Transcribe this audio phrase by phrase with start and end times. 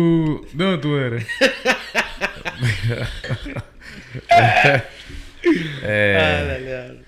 [0.00, 1.26] ¿Dónde tú eres?
[5.82, 7.02] Eh.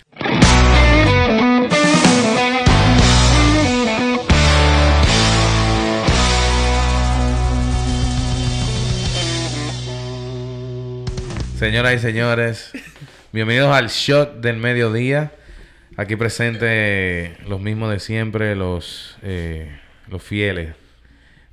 [11.59, 12.73] Señoras y señores,
[13.33, 15.33] bienvenidos al Shot del Mediodía.
[15.97, 20.82] Aquí presente los mismos de siempre, los, eh, los fieles.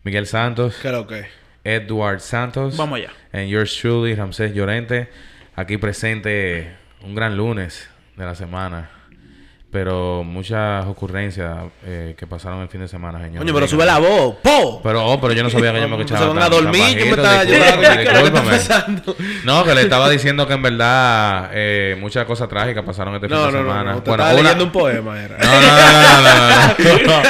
[0.04, 1.26] Miguel Santos, ¿Qué lo que?
[1.64, 2.78] Edward Santos.
[2.78, 3.12] Vamos allá.
[3.34, 5.10] And yours truly, Ramsés Llorente.
[5.56, 6.71] Aquí presente
[7.04, 8.90] un gran lunes de la semana.
[9.71, 13.43] Pero muchas ocurrencias eh, que pasaron el fin de semana, señor.
[13.43, 14.38] Coño, pero sube la voz.
[14.42, 14.82] ¡Po!
[14.82, 16.21] Pero, oh, pero yo no sabía que yo me escuchaba.
[16.21, 16.98] Se van a dormir.
[16.98, 17.21] Yo me bajito.
[17.21, 17.43] estaba...
[17.43, 18.50] Yo Disculpa- estaba- ¿Qué es lo que está discúlpame.
[18.57, 19.16] pasando?
[19.43, 23.38] No, que le estaba diciendo que en verdad eh, muchas cosas trágicas pasaron este fin
[23.38, 23.70] No, de no, no.
[23.70, 23.92] semana.
[23.93, 24.02] no.
[24.02, 25.38] Te Bueno, estaba una- leyendo un poema, era.
[25.38, 27.21] No, no, no, no, no, no, no.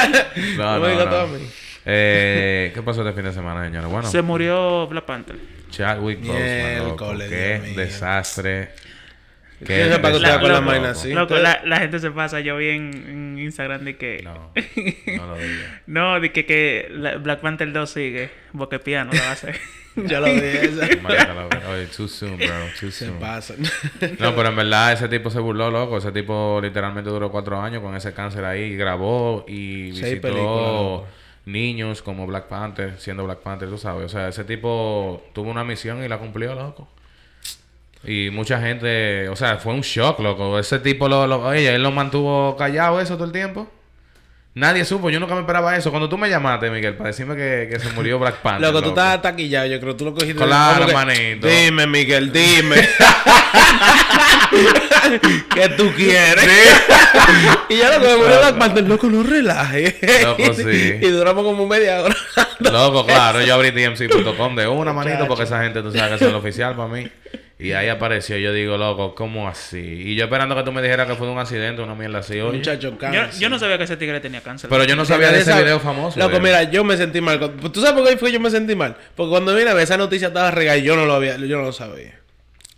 [0.55, 1.17] No, No no, no.
[1.17, 1.49] a mí.
[1.91, 3.89] Eh, ¿Qué pasó este fin de semana, señores?
[3.89, 5.35] Bueno, Se murió Black Panther.
[5.71, 6.95] Chadwick Boseman,
[7.29, 8.69] Qué Dios desastre.
[9.65, 11.11] ¿Quién es para que usted La- con la vaina así?
[11.13, 12.39] Loco, la, la gente se pasa.
[12.39, 12.93] Yo vi en,
[13.35, 14.21] en Instagram de que...
[14.23, 14.51] No,
[15.17, 15.81] no lo diga.
[15.85, 18.29] No, de que, que la- Black Panther 2 sigue.
[18.57, 19.57] Porque piano lo va a hacer.
[19.95, 20.65] Ya lo dije.
[20.65, 20.85] esa.
[21.69, 22.47] Oye, too soon, bro.
[22.79, 23.19] Too Se soon.
[23.19, 23.55] pasa.
[24.19, 25.97] No, pero en verdad ese tipo se burló, loco.
[25.97, 28.77] Ese tipo literalmente duró cuatro años con ese cáncer ahí.
[28.77, 31.07] Grabó y Seis visitó películas, loco.
[31.51, 34.05] Niños como Black Panther, siendo Black Panther, tú sabes.
[34.05, 36.87] O sea, ese tipo tuvo una misión y la cumplió, loco.
[38.03, 40.57] Y mucha gente, o sea, fue un shock, loco.
[40.57, 43.67] Ese tipo, lo, lo- oye, él lo mantuvo callado eso todo el tiempo.
[44.55, 45.89] Nadie supo, yo nunca me esperaba eso.
[45.91, 48.67] Cuando tú me llamaste, Miguel, para decirme que, que se murió Black Panther.
[48.67, 49.67] Loco, tú estás taquillado.
[49.67, 50.35] Yo creo que tú lo cogiste.
[50.43, 51.47] Claro, que, manito.
[51.47, 52.75] Dime, Miguel, dime.
[55.53, 56.47] ¿Qué tú quieres?
[57.69, 59.97] y ya lo que me murió Black Panther, loco, no relaje.
[60.23, 60.95] Loco, sí.
[61.01, 62.15] y duramos como media hora.
[62.59, 66.29] Loco, claro, yo abrí tmc.com de una manito porque esa gente tú sabes que es
[66.29, 67.07] el oficial para mí.
[67.61, 69.79] Y ahí apareció, yo digo, loco, ¿cómo así?
[69.79, 72.39] Y yo esperando que tú me dijeras que fue de un accidente, una mierda así,
[72.39, 72.57] oye.
[72.57, 73.37] Muchacho, yo, cáncer.
[73.37, 74.69] yo no sabía que ese tigre tenía cáncer.
[74.69, 76.17] Pero yo no sabía de ese Esa- video famoso.
[76.17, 77.37] Loco, mira, yo me sentí mal.
[77.37, 78.95] ¿Tú sabes por qué fue que yo me sentí mal?
[79.13, 81.57] Porque cuando vine a ver esa noticia estaba regada y yo no lo había, yo
[81.57, 82.18] no lo sabía.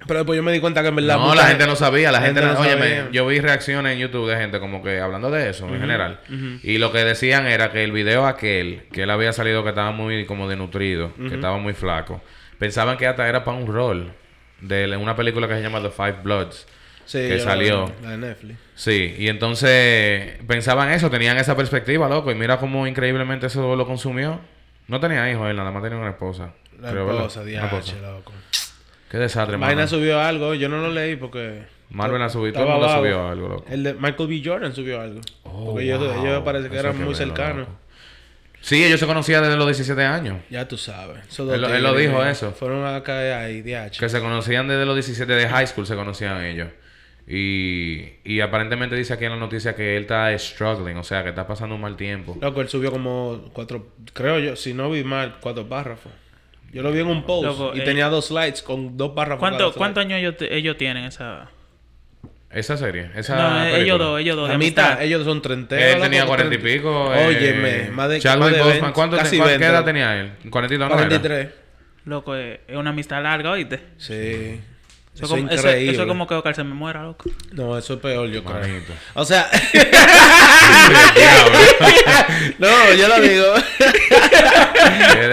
[0.08, 1.18] Pero después yo me di cuenta que en verdad.
[1.18, 3.10] No, la gente no sabía, la gente, no no, óyeme, sabía.
[3.12, 6.20] yo vi reacciones en YouTube de gente como que hablando de eso en general.
[6.64, 9.92] Y lo que decían era que el video aquel, que él había salido que estaba
[9.92, 12.22] muy como denutrido, que estaba muy flaco,
[12.58, 14.14] pensaban que hasta era para un rol
[14.62, 16.68] de una película que se llama The Five Bloods.
[17.06, 17.92] Sí, que salió.
[18.04, 18.60] La de Netflix.
[18.76, 23.86] Sí, y entonces pensaban eso, tenían esa perspectiva, loco, y mira cómo increíblemente eso lo
[23.86, 24.40] consumió.
[24.88, 26.54] No tenía hijos él, nada más tenía una esposa.
[26.80, 27.44] La creo, esposa.
[27.44, 28.34] diache, loco.
[29.12, 31.64] Qué desastre, Vaina subió algo, yo no lo leí porque.
[31.90, 33.66] Marvel la subió, todo el mundo subió algo, loco.
[33.70, 34.42] El de Michael B.
[34.46, 35.20] Jordan subió algo.
[35.44, 36.26] Oh, porque wow.
[36.26, 37.68] ellos parece que Eso eran que muy cercanos.
[38.62, 40.38] Sí, ellos se conocían desde los 17 años.
[40.50, 41.18] Ya tú sabes.
[41.38, 42.54] Él lo- él lo tigres dijo eso.
[42.54, 44.00] Fueron a caer ahí, diache.
[44.00, 46.70] Que se conocían desde los 17 de high school, se conocían ellos.
[47.28, 51.30] Y, y aparentemente dice aquí en la noticia que él está struggling, o sea, que
[51.30, 52.38] está pasando un mal tiempo.
[52.40, 56.12] Loco, él subió como cuatro, creo yo, si no vi mal, cuatro párrafos.
[56.74, 59.40] Yo lo vi en un post Loco, y eh, tenía dos slides con dos párrafos.
[59.40, 60.14] ¿Cuánto, ¿Cuántos slide.
[60.16, 61.50] años ellos, te- ellos tienen esa...?
[62.50, 63.78] Esa serie, esa No, película.
[63.80, 64.50] ellos dos, ellos dos.
[64.50, 65.04] de A mitad, amistad.
[65.06, 65.96] ellos son treinteros.
[65.96, 67.14] Él tenía cuarenta y pico.
[67.14, 69.68] eh, Óyeme, más de Chadwick más de Boseman, 20, ¿cuánto te- casi cuál- ¿Qué 20.
[69.74, 70.32] edad tenía él?
[70.50, 71.08] 42 no era?
[71.08, 71.48] 43.
[72.06, 73.80] Loco, es es una amistad larga, ¿oíste?
[73.98, 74.60] Sí.
[75.14, 75.92] Eso, Eso, como, eso, increíble.
[75.92, 77.30] eso es como que Oscar se me muera, loco.
[77.52, 78.62] No, eso es peor, yo creo.
[78.62, 78.94] Manito.
[79.14, 79.50] O sea,
[82.60, 83.46] no, yo lo digo.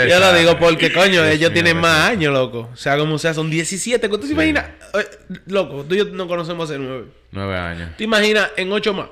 [0.08, 2.68] Yo lo digo porque, coño, Dios ellos mío, tienen más años, loco.
[2.72, 4.08] O sea, como sea, son 17.
[4.08, 4.66] ¿Tú te imaginas?
[4.94, 5.06] Oye,
[5.46, 7.06] Loco, tú y yo no conocemos hace nueve.
[7.30, 7.96] Nueve años.
[7.96, 9.08] ¿Te imaginas en ocho más?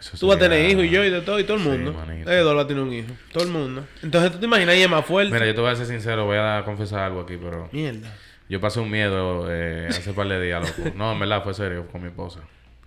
[0.00, 1.68] Eso Tú vas a tener hijos y yo y de todo y todo el Sí,
[1.68, 1.92] mundo.
[1.94, 2.30] manito.
[2.30, 3.08] Eduardo va a tener un hijo.
[3.32, 3.84] Todo el mundo.
[4.02, 5.32] Entonces tú te imaginas y es más fuerte.
[5.32, 8.14] Mira, yo te voy a ser sincero, voy a confesar algo aquí, pero Mierda.
[8.48, 10.90] Yo pasé un miedo eh, hace par de días, loco.
[10.96, 12.40] No, en verdad fue serio con mi esposa.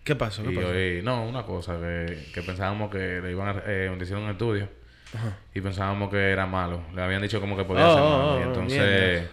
[0.04, 0.44] ¿Qué pasó?
[0.44, 0.68] ¿Qué Y pasó?
[0.70, 4.68] hoy, no, una cosa, que, que pensábamos que le iban a eh, hicieron un estudio
[5.54, 6.82] y pensábamos que era malo.
[6.96, 8.34] Le habían dicho como que podía Oh, ser oh, malo.
[8.34, 9.30] oh, y entonces,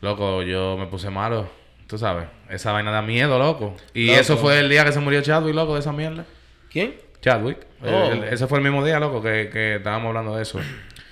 [0.00, 1.48] loco, yo me puse malo.
[1.86, 3.76] Tú sabes, esa vaina da miedo, loco.
[3.92, 4.20] Y Loco.
[4.20, 6.24] eso fue el día que se murió Chadwick, loco, de esa mierda.
[6.70, 6.94] ¿Quién?
[7.20, 7.58] Chadwick.
[7.84, 8.12] Oh.
[8.30, 10.58] Ese fue el mismo día, loco, que, que estábamos hablando de eso.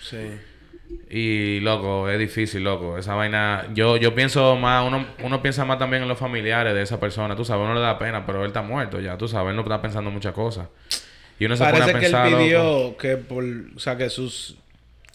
[0.01, 0.31] Sí.
[1.13, 2.97] Y loco, es difícil, loco.
[2.97, 6.83] Esa vaina, yo, yo pienso más, uno, uno piensa más también en los familiares de
[6.83, 9.51] esa persona, tú sabes, uno le da pena, pero él está muerto ya, tú sabes,
[9.51, 10.69] él no está pensando muchas cosas.
[11.39, 13.45] Y uno se Parece pone a que él pensar, pidió loco, que por...
[13.75, 14.57] O sea, que sus...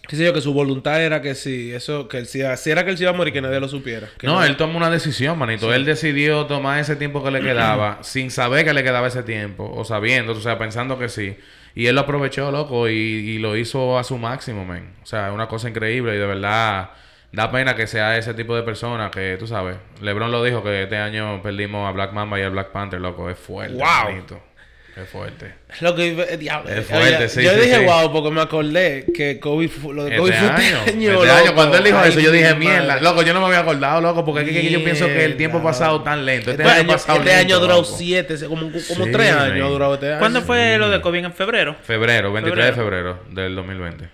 [0.07, 2.83] qué sé yo, que su voluntad era que si eso, que él, si, si era
[2.83, 4.07] que él se iba a morir, que nadie lo supiera.
[4.17, 5.73] Que No, él tomó una decisión, manito.
[5.73, 9.71] Él decidió tomar ese tiempo que le quedaba sin saber que le quedaba ese tiempo,
[9.75, 11.37] o sabiendo, o sea, pensando que sí.
[11.75, 14.93] Y él lo aprovechó, loco, y, y lo hizo a su máximo, men.
[15.03, 16.91] O sea, es una cosa increíble y de verdad
[17.35, 20.83] da pena que sea ese tipo de persona que, tú sabes, LeBron lo dijo que
[20.83, 23.75] este año perdimos a Black Mamba y a Black Panther, loco, es fuerte.
[23.75, 24.05] Wow.
[24.05, 24.41] manito.
[24.95, 25.53] Es fuerte.
[25.81, 26.69] Lo que eh, diablo.
[26.71, 27.85] Es fuerte, Oye, sí, Yo sí, dije sí.
[27.85, 31.23] wow porque me acordé que Kobe lo de Kobe Este fue año, este año.
[31.35, 33.59] este cuando él dijo Ay, eso, yo dije, mi mierda, loco, yo no me había
[33.59, 36.51] acordado, loco, porque es que yo pienso que el tiempo ha pasado tan lento.
[36.51, 37.95] Este, Este, año, pasado este año lento, ha durado loco.
[37.97, 40.19] siete, como, como Sí, tres años durado este año.
[40.19, 41.25] ¿Cuándo fue lo de COVID?
[41.25, 41.75] ¿En febrero?
[41.83, 44.07] Febrero, 23 de febrero del 2020.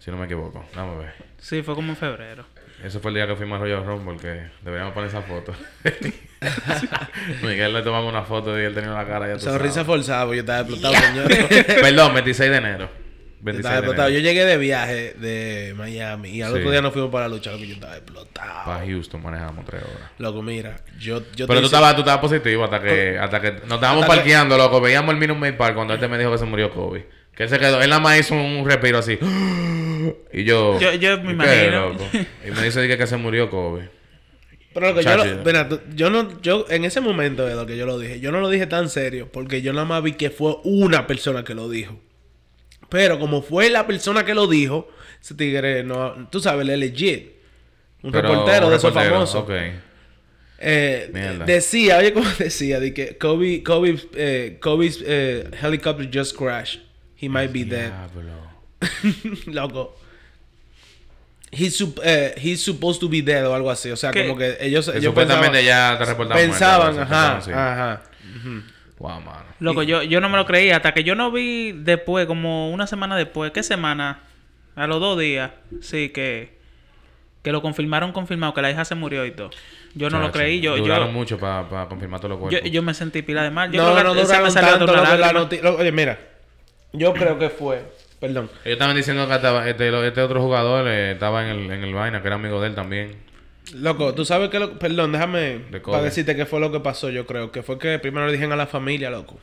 [0.00, 0.64] Si no me equivoco.
[0.74, 1.12] Dame a ver.
[1.38, 2.44] Sí, fue como en febrero.
[2.84, 5.52] Ese fue el día que fuimos a Royal Rumble, que deberíamos poner esa foto.
[7.42, 10.40] Miguel le tomamos una foto y él tenía la cara ya Sonrisa forzada, porque yo
[10.42, 11.28] estaba explotado, señor.
[11.66, 12.88] Perdón, 26 de enero.
[13.40, 14.08] Yo 26 estaba de explotado.
[14.08, 14.20] enero.
[14.22, 16.58] Yo llegué de viaje de Miami y al Sí.
[16.58, 17.64] otro día nos fuimos para la lucha, loco.
[17.64, 18.64] Yo estaba explotado.
[18.64, 20.10] Para Houston manejamos tres horas.
[20.18, 23.40] Loco, mira, yo, yo Pero te tú hice- estabas, tú estabas positivo hasta que, hasta
[23.40, 24.80] que nos estábamos Hasta que- parqueando, loco.
[24.80, 27.08] Veíamos el Minute Maid Park cuando este me dijo que se murió Kobe.
[27.38, 29.18] Que él se quedó, él nada más hizo un respiro así.
[30.32, 30.78] Y yo.
[30.80, 31.96] Yo- yo me ¿y qué, imagino.
[32.46, 33.88] Y me dice dije, que se murió Kobe.
[34.74, 35.24] Pero loco, yo, Chacho.
[35.24, 38.20] lo- mira, tú- yo no, yo en ese momento de lo que yo lo dije,
[38.20, 41.44] yo no lo dije tan serio porque yo nada más vi que fue una persona
[41.44, 41.98] que lo dijo.
[42.88, 44.88] Pero como fue la persona que lo dijo,
[45.20, 47.32] ese tigre no, tú sabes, él es legit.
[48.02, 49.42] Un Pero, reportero un de esos famosos.
[49.42, 49.50] Ok.
[50.60, 51.44] Eh, Mierda.
[51.44, 56.80] decía, oye, como decía, de que Kobe, Kobe, eh, Kobe's eh, helicopter just crashed.
[57.20, 57.92] He might be dead.
[59.46, 59.96] Loco.
[61.50, 63.90] He's, sup- eh, he's supposed to be dead o algo así.
[63.90, 64.26] O sea, ¿Qué?
[64.26, 67.50] como que ellos, Que ellos supuestamente pensaban, ya te reportaron pensaban, muerto, ajá, sí.
[67.52, 68.02] ajá.
[68.98, 69.44] Wow, mano.
[69.60, 72.86] Loco, yo, yo no me lo creía hasta que yo no vi después, como una
[72.86, 73.50] semana después.
[73.52, 74.20] ¿Qué semana?
[74.76, 75.50] A los dos días.
[75.80, 76.58] Sí, que,
[77.42, 79.50] que lo confirmaron, confirmado, que la hija se murió y todo.
[79.94, 80.60] Yo no lo Chacho, creí.
[80.60, 82.70] Yo, Duraron yo, mucho para confirmar todos los yo, cuerpos.
[82.70, 83.72] yo me sentí pila de mal.
[83.72, 84.84] Yo no, creo no que se duraron me salió tanto.
[84.92, 86.18] otra la lo- oye, mira.
[86.92, 87.82] Yo creo que fue.
[88.20, 88.50] Perdón.
[88.64, 91.84] Ellos estaban diciendo que estaba, este, lo- este otro jugador eh, estaba en el, en
[91.84, 93.16] el vaina, que era amigo de él también.
[93.74, 94.78] Loco, tú sabes que lo...
[94.78, 97.52] Perdón, déjame De para decirte qué fue lo que pasó, yo creo.
[97.52, 99.38] Que fue que primero le dijeron a la familia, loco.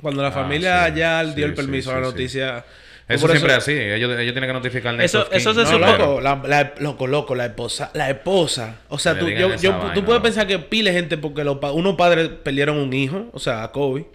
[0.00, 2.12] Cuando la Ah, familia sí, ya sí, dio el sí, permiso a la sí.
[2.12, 2.64] noticia...
[3.08, 3.72] Eso siempre es así.
[3.72, 7.34] Ellos, ellos tienen que notificar Eso- eso se No, supo- loco, la, la- loco, loco,
[7.34, 8.76] la esposa, la esposa.
[8.88, 10.22] O sea, tú, yo, yo- esa tú vaina, puedes loco.
[10.22, 13.72] pensar que pile gente porque los pa- unos padres perdieron un hijo, o sea, a
[13.72, 14.06] Kobe.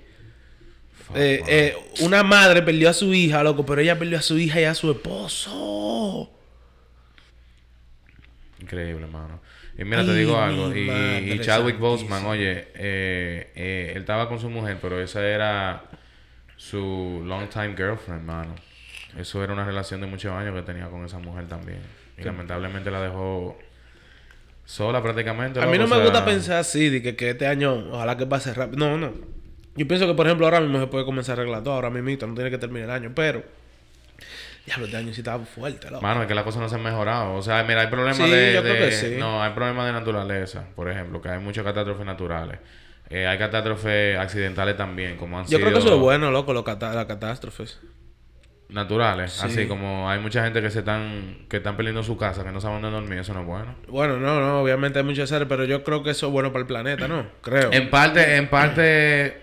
[1.15, 4.59] Eh, eh, una madre perdió a su hija, loco, pero ella perdió a su hija
[4.59, 6.29] y a su esposo.
[8.59, 9.39] Increíble, hermano.
[9.77, 10.75] Y mira, te digo algo.
[10.75, 11.77] Y, Chadwick.
[11.77, 15.83] Boseman, oye, eh, él estaba con su mujer, pero esa era
[16.57, 18.55] su long time girlfriend, hermano.
[19.17, 21.79] Eso era una relación de muchos años que tenía con esa mujer también.
[22.17, 23.57] Y lamentablemente la dejó
[24.65, 25.61] sola prácticamente.
[25.61, 28.17] A mí no o me sea, gusta pensar así, de que, que este año, ojalá
[28.17, 28.77] que pase rápido.
[28.77, 29.36] No, no.
[29.77, 32.09] Yo pienso que, por ejemplo, ahora mismo se puede comenzar a arreglar todo, ahora mismo,
[32.27, 33.43] no tiene que terminar el año, pero.
[34.65, 36.01] Diablo, este año sí estaba fuerte, loco.
[36.01, 37.35] Mano, es que las cosas no se han mejorado.
[37.35, 39.15] O sea, mira, hay problemas Sí, de, yo creo que sí.
[39.17, 42.59] No, hay problemas de naturaleza, por ejemplo, que hay muchas catástrofes naturales.
[43.09, 45.59] Eh, hay catástrofes accidentales también, como han Yo sido...
[45.61, 47.79] creo que eso es bueno, loco, lo cata- las catástrofes.
[48.67, 49.31] naturales.
[49.31, 49.45] Sí.
[49.45, 52.59] Así como hay mucha gente que se están que están perdiendo su casa, que no
[52.59, 53.75] saben dónde dormir, eso no es bueno.
[53.87, 56.61] Bueno, no, no, obviamente hay muchas series, pero yo creo que eso es bueno para
[56.63, 57.25] el planeta, ¿no?
[57.41, 57.71] Creo.
[57.71, 59.37] En parte, en parte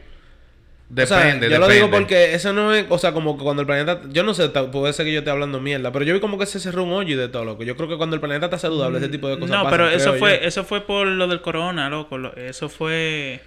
[1.02, 1.99] O sea, depende, yo lo digo depende.
[1.99, 4.93] porque eso no es, o sea, como que cuando el planeta, yo no sé, puede
[4.93, 7.14] ser que yo esté hablando mierda, pero yo vi como que se cerró un hoyo
[7.14, 7.64] y de todo, loco.
[7.64, 9.91] Yo creo que cuando el planeta está saludable, ese tipo de cosas No, pasan, pero
[9.91, 10.46] eso fue, yo.
[10.48, 12.17] eso fue por lo del corona, loco.
[12.19, 13.41] lo- Eso fue...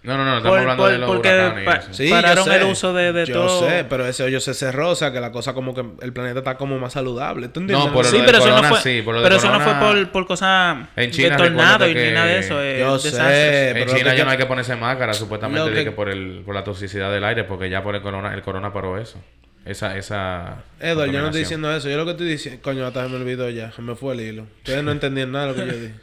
[0.00, 1.82] No, no, no, estamos por- hablando por- de los porque pa-.
[1.92, 2.56] Sí, pararon yo sé.
[2.58, 3.68] el uso de- de yo todo.
[3.68, 6.38] sé, pero ese hoyo se cerró, o sea, que la cosa como que el planeta
[6.38, 7.48] está como más saludable.
[7.48, 7.86] ¿Tú entiendes?
[7.88, 9.74] No, por lo Sí, pero eso no fue, sí, por lo pero eso no fue
[9.74, 12.62] por, por cosas En China, de tornado y ni nada de eso.
[12.62, 13.66] eh, Yo sé, desastres.
[13.68, 16.54] En pero China ya no hay que ponerse máscara, supuestamente, que- que por, el, por
[16.54, 19.20] la toxicidad del aire, porque ya por el corona, el corona paró eso.
[19.64, 20.62] Esa, esa...
[20.80, 21.90] Edward, yo no estoy diciendo eso.
[21.90, 22.60] Yo lo que estoy diciendo...
[22.62, 23.70] Coño, hasta se me olvidó ya.
[23.72, 24.46] Se me fue el hilo.
[24.58, 25.94] Ustedes no entendían nada de lo que yo dije.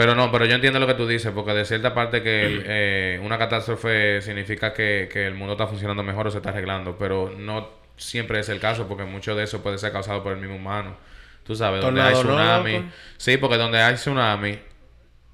[0.00, 2.62] Pero no, pero yo entiendo lo que tú dices, porque de cierta parte que el,
[2.66, 6.96] eh, una catástrofe significa que, que el mundo está funcionando mejor o se está arreglando,
[6.98, 10.38] pero no siempre es el caso, porque mucho de eso puede ser causado por el
[10.38, 10.96] mismo humano.
[11.44, 12.72] Tú sabes, donde hay Tornado, ¿no, tsunami.
[12.78, 12.88] loco?
[13.18, 14.58] sí, porque donde hay tsunami,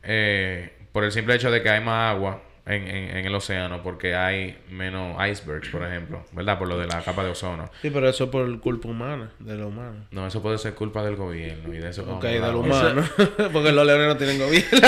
[0.03, 3.83] eh, por el simple hecho de que hay más agua en, en, en el océano,
[3.83, 6.59] porque hay menos icebergs, por ejemplo, ¿verdad?
[6.59, 7.71] Por lo de la capa de ozono.
[7.81, 10.07] Sí, pero eso es por culpa humana, de lo humano.
[10.11, 12.03] No, eso puede ser culpa del gobierno y de eso...
[12.11, 13.09] Ok, de lo humano.
[13.53, 14.81] Porque los leones no tienen gobierno.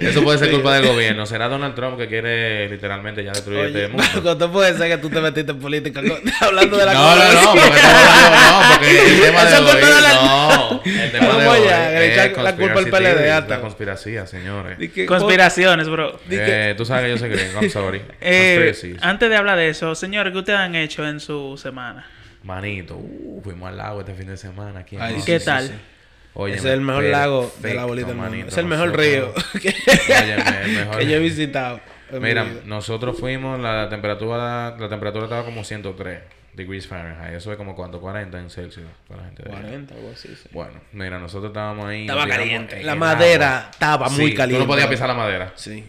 [0.00, 1.26] Eso puede ser culpa del gobierno.
[1.26, 4.50] Será Donald Trump que quiere literalmente ya destruir Oye, este mundo.
[4.52, 6.00] Puedes ser que tú te metiste en política
[6.40, 10.82] hablando de la No, no, no, porque hablando, no, porque el tema toda la- no,
[10.84, 13.54] el tema ya, es- es echan la culpa al conspiracy PLD theory, hasta.
[13.54, 14.78] La conspiración, señores.
[14.92, 15.06] Que-
[15.44, 16.18] Conspiraciones, bro.
[16.30, 18.02] Eh, tú sabes que yo soy gringo, I'm sorry.
[18.20, 22.06] Eh, antes de hablar de eso, señores, ¿qué ustedes han hecho en su semana?
[22.42, 24.80] Manito, uh, fuimos al lago este fin de semana.
[24.80, 25.34] Aquí en Ay, ¿Y Austin.
[25.34, 25.68] qué sí, tal?
[25.68, 26.52] sí.
[26.52, 28.30] Es el mejor lago de la bolita del mundo.
[28.30, 28.48] manito.
[28.48, 29.32] Es el mejor río
[29.62, 30.98] que, Óyeme, el mejor.
[30.98, 31.80] que yo he visitado.
[32.20, 36.18] Mira, nosotros fuimos, la temperatura la temperatura estaba como 103
[36.54, 37.34] degrees Fahrenheit.
[37.34, 39.60] Eso es como cuánto, 40 en Celsius para la gente de allá.
[39.62, 40.28] 40, algo así.
[40.28, 40.48] sí.
[40.52, 42.02] Bueno, mira, nosotros estábamos ahí.
[42.02, 42.80] Estaba caliente.
[42.80, 43.70] en La madera agua.
[43.72, 44.62] estaba muy Sí, caliente.
[44.62, 45.52] Tú no podías pisar la madera.
[45.56, 45.84] Sí.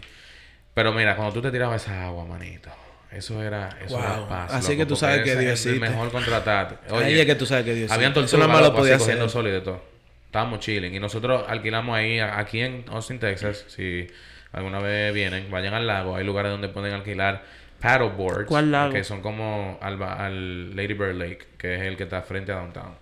[0.74, 2.70] Pero mira, cuando tú te tirabas esa agua, manito,
[3.12, 4.54] eso era, eso era paz.
[4.54, 6.94] Así loco, que tú sabes que Dios es mejor contratarte.
[6.94, 9.06] Ahí es que tú sabes que Dios Habían tortugas, Eso nada más lo podía hacer.
[9.08, 9.82] cogiendo sol y de todo.
[10.26, 10.94] Estábamos chilling.
[10.94, 13.64] Y nosotros alquilamos ahí, aquí en Austin, Texas.
[13.70, 14.08] Si
[14.52, 16.18] alguna vez vienen, vayan al lago.
[16.18, 17.44] Hay lugares donde pueden alquilar
[17.86, 18.48] paddleboards.
[18.48, 18.94] ¿Cuál lago?
[18.94, 22.52] Que son como al, ba- al Lady Bird Lake, que es el que está frente
[22.52, 22.94] a Downtown.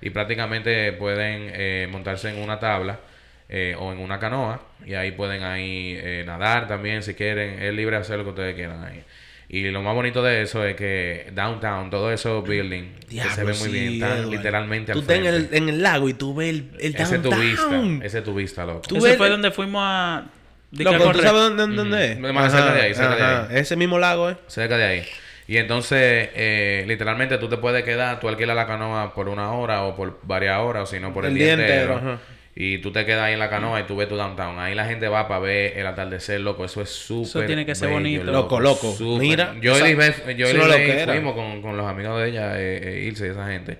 [0.00, 2.98] Y prácticamente pueden eh, montarse en una tabla
[3.48, 4.60] eh, o en una canoa.
[4.84, 7.62] Y ahí pueden ahí eh, nadar también si quieren.
[7.62, 9.02] Es libre de hacer lo que ustedes quieran ahí.
[9.48, 13.52] Y lo más bonito de eso es que downtown, todo eso building, que se ve
[13.52, 14.30] muy sí, bien, están Edward.
[14.32, 17.14] literalmente Tú al estás en el, en el lago y tú ves el, el Ese
[17.16, 18.02] es tu vista, downtown.
[18.02, 18.80] ese es tu vista, loco.
[18.88, 20.24] Tú Ese fue donde fuimos a...
[20.72, 22.18] Loco, ¿tú sabes dónde, dónde es?
[22.18, 23.24] Más cerca de ahí, cerca de
[23.56, 23.60] ahí.
[23.60, 24.36] Ese mismo lago, ¿eh?
[24.46, 25.02] Cerca de ahí.
[25.48, 29.84] Y entonces, eh, literalmente tú te puedes quedar, tú alquilas la canoa por una hora
[29.84, 31.96] o por varias horas, o si no por el, día, entero.
[31.96, 32.18] ajá.
[32.58, 34.58] Y tú te quedas ahí en la canoa y tú ves tu downtown.
[34.58, 36.64] Ahí la gente va para ver el atardecer, loco.
[36.64, 37.46] Eso es súper.
[37.46, 38.24] tiene que ser bello, bonito.
[38.24, 38.92] Loco, loco.
[38.92, 39.20] súper.
[39.20, 42.80] Mira, Yo y Lisbeth- yo y Lisbeth fuimos con, con los amigos de ella, eh,
[42.82, 43.78] eh, Ilse y esa gente.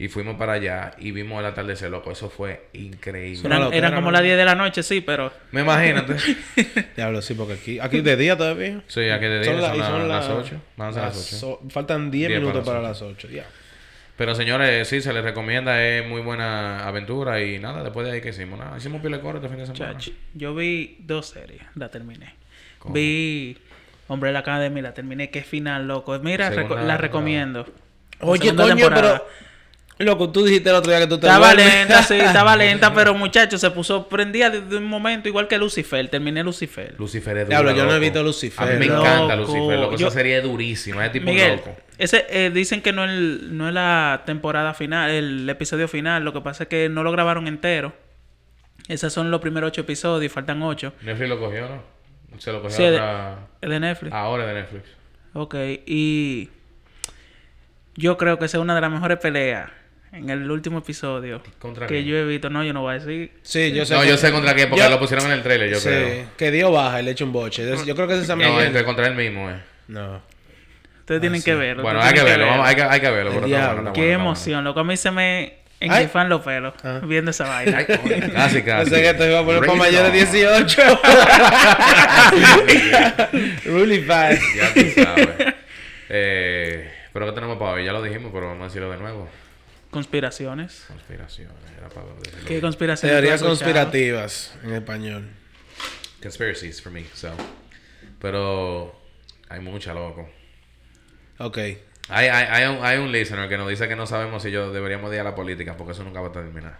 [0.00, 2.12] Y fuimos para allá y vimos el atardecer, loco.
[2.12, 3.40] Eso fue increíble.
[3.44, 5.32] Una Eran, loquera, eran como las 10 de la noche, sí, pero...
[5.50, 6.14] Me imagínate.
[6.96, 8.80] Diablo, sí, porque aquí, aquí de día todavía.
[8.86, 10.60] sí, aquí de día son, la- y la- son las la- 8.
[10.76, 11.36] Van a ser las 8.
[11.36, 13.28] so- faltan 10 Diez minutos para para las las 8.
[13.28, 13.44] Ya.
[14.16, 18.20] Pero señores, sí, se les recomienda, es muy buena aventura y nada, después de ahí
[18.20, 19.98] que hicimos, nada, hicimos pile corto este fin de semana.
[19.98, 22.34] Chach, yo vi dos series, la terminé.
[22.78, 22.94] ¿Cómo?
[22.94, 23.56] Vi
[24.08, 25.28] Hombre de la Academia, la terminé.
[25.30, 26.18] Qué final, loco.
[26.20, 27.66] Mira, reco- la recomiendo.
[28.20, 29.18] Oye, coño, temporada.
[29.26, 29.47] pero.
[30.00, 31.74] Loco, tú dijiste el otro día que tú te Estaba duermes.
[31.74, 35.58] lenta, sí, estaba lenta, pero muchachos, se puso prendida de, de un momento, igual que
[35.58, 36.08] Lucifer.
[36.08, 36.94] Terminé Lucifer.
[36.98, 39.00] Lucifer es duro, Diablo, yo no he visto Lucifer, A mí me loco.
[39.02, 39.96] encanta Lucifer, loco.
[39.96, 41.76] Yo- Esa serie es durísima, es tipo Miguel, loco.
[41.98, 46.24] ese eh, dicen que no es, el- no es la temporada final, el episodio final.
[46.24, 47.92] Lo que pasa es que no lo grabaron entero.
[48.86, 50.92] Esos son los primeros ocho episodios faltan ocho.
[51.02, 51.82] Netflix lo cogió, ¿no?
[52.38, 54.14] Se lo cogió Sí, de- ahora, Es de Netflix.
[54.14, 54.84] ahora de Netflix.
[55.34, 55.54] Ok,
[55.86, 56.50] y
[57.96, 59.70] yo creo que esa es una de las mejores peleas
[60.12, 62.06] en el último episodio ¿Contra que quién?
[62.06, 62.48] yo he visto.
[62.50, 63.32] No, yo no voy a decir.
[63.42, 63.94] Sí, yo sé.
[63.94, 65.88] No, que- yo sé contra qué, porque Yo- lo pusieron en el trailer, yo sí,
[65.88, 66.26] creo.
[66.36, 67.64] que Dios baja y le echa un boche.
[67.86, 68.66] Yo creo que ese es San No, Miguel.
[68.66, 69.60] entre contra él mismo, eh.
[69.88, 70.22] No.
[71.00, 71.44] Ustedes tienen sí.
[71.46, 71.82] que verlo.
[71.82, 73.40] Bueno, hay que verlo, vamos, hay que, hay que verlo.
[73.40, 73.74] Diablo.
[73.76, 74.80] bueno, Qué bueno, emoción, loco.
[74.80, 75.88] A mí se me Ay.
[75.88, 77.00] engrifan los pelos Ah.
[77.02, 77.78] viendo esa vaina.
[77.78, 78.90] Ay, coño, casi, casi.
[78.90, 80.66] Pensé que te iba a poner para mayores de on.
[80.66, 81.00] 18.
[83.64, 84.42] really fast.
[84.56, 85.54] Ya tú sabes.
[86.10, 87.84] Eh, pero ¿qué tenemos para hoy?
[87.84, 89.28] Ya lo dijimos, pero vamos a decirlo de nuevo.
[89.98, 90.84] Conspiraciones.
[90.86, 91.54] Conspiraciones.
[91.76, 92.46] Era para decirlo.
[92.46, 93.12] ¿Qué conspiraciones?
[93.12, 95.28] Teorías conspirativas en español.
[96.22, 97.30] Conspiracies for me, so.
[98.20, 98.96] Pero
[99.48, 100.28] hay mucha, loco.
[101.38, 101.58] Ok.
[101.58, 101.78] Hay,
[102.10, 105.12] hay, hay, un, hay un listener que nos dice que no sabemos si yo deberíamos
[105.12, 106.78] ir a la política porque eso nunca va a terminar.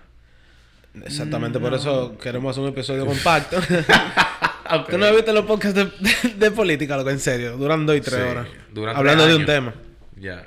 [1.05, 3.59] Exactamente por eso queremos hacer un episodio compacto.
[4.71, 4.91] Ok.
[4.91, 7.09] ¿Tú no has visto los podcasts de, de, de política, loco?
[7.09, 7.57] En serio.
[7.57, 8.47] Duran dos y tres Sí, horas.
[8.71, 9.73] duran Hablando de un tema.
[10.17, 10.45] Ya.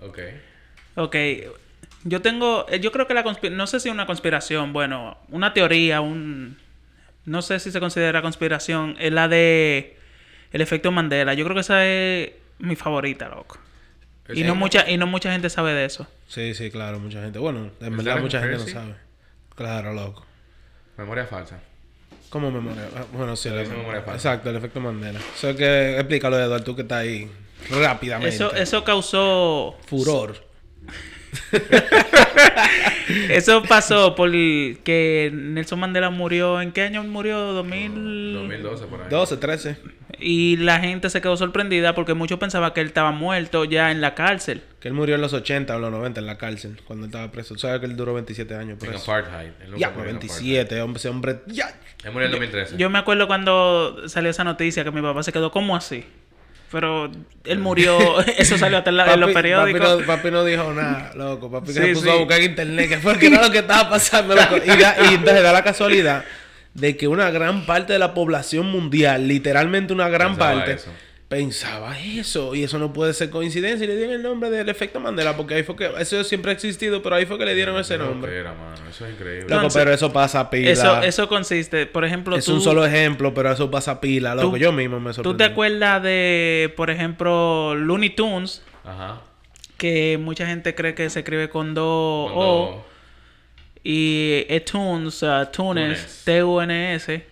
[0.00, 0.18] Ok.
[0.96, 1.16] Ok.
[2.04, 2.66] Yo tengo...
[2.68, 3.56] eh, Yo creo que la conspiración...
[3.56, 6.58] No sé si una conspiración, bueno, una teoría, un...
[7.24, 8.96] No sé si se considera conspiración.
[8.98, 9.96] Es la de...
[10.52, 11.34] El efecto Mandela.
[11.34, 13.58] Yo creo que esa es mi favorita, loco.
[14.32, 16.06] Y no, mucha, y no mucha gente sabe de eso.
[16.28, 17.38] Sí, sí, claro, mucha gente.
[17.38, 18.94] Bueno, en ¿Es verdad mucha gente no sabe.
[19.54, 20.24] Claro, loco.
[20.96, 21.60] Memoria falsa.
[22.30, 22.88] ¿Cómo memoria?
[22.96, 24.14] Ah, Bueno, sí, el- memoria falsa.
[24.30, 25.20] exacto, el efecto Mandela.
[25.34, 27.30] Eso que explícalo, Eduardo, tú que estás ahí
[27.70, 28.34] rápidamente.
[28.34, 29.76] Eso, eso causó...
[29.86, 30.36] Furor.
[33.28, 36.60] Eso pasó por que Nelson Mandela murió.
[36.60, 37.38] ¿En qué año murió?
[37.52, 38.34] 2000.
[38.34, 39.08] 2012 por ahí.
[39.10, 39.76] 12, 13.
[40.20, 44.00] Y la gente se quedó sorprendida porque muchos pensaban que él estaba muerto ya en
[44.00, 44.62] la cárcel.
[44.80, 47.30] Que él murió en los 80 o los 90 en la cárcel, cuando él estaba
[47.32, 47.58] preso.
[47.58, 49.10] Sabes que él duró 27 años En preso.
[49.12, 49.48] apartheid.
[49.62, 51.38] Él nunca Ya, murió en 27, hombre, ese hombre.
[51.46, 51.66] Ya.
[51.66, 52.06] apartheid.
[52.06, 52.76] Él murió en 2013.
[52.76, 56.04] Yo me acuerdo cuando salió esa noticia que mi papá se quedó como así.
[56.70, 57.10] Pero
[57.44, 59.80] él murió, eso salió hasta en, la- en los periódicos.
[59.80, 61.50] Papi no, papi no dijo nada, loco.
[61.50, 62.10] Papi Sí, se puso sí.
[62.10, 64.56] a buscar en internet, que fue que era lo que estaba pasando, loco.
[64.56, 66.24] Y, da- y entonces da la casualidad
[66.74, 70.90] de que una gran parte de la población mundial, literalmente una gran Pensaba parte, eso.
[71.28, 72.54] Pensaba eso.
[72.54, 73.84] Y eso no puede ser coincidencia.
[73.84, 75.36] Y le dieron el nombre del efecto Mandela.
[75.36, 75.90] Porque ahí fue que.
[75.98, 78.36] Eso siempre ha existido, pero ahí fue que le dieron ese nombre.
[78.38, 78.74] era, mano.
[78.88, 79.42] Eso es increíble.
[79.42, 80.70] Loco, Entonces, pero eso pasa pila.
[80.70, 84.50] Eso, eso consiste, por ejemplo, es tú, un solo ejemplo, pero eso pasa pila, loco.
[84.52, 85.38] tú- Yo mismo me ¿tú sorprendí.
[85.38, 88.62] te acuerdas de, por ejemplo, Looney Tunes?
[88.84, 89.20] Ajá.
[89.76, 92.86] Que mucha gente cree que se escribe con dos Cuando- O.
[93.82, 96.22] Y es Tunes, uh, Tunes, Tunes.
[96.24, 97.26] T-U-N-S.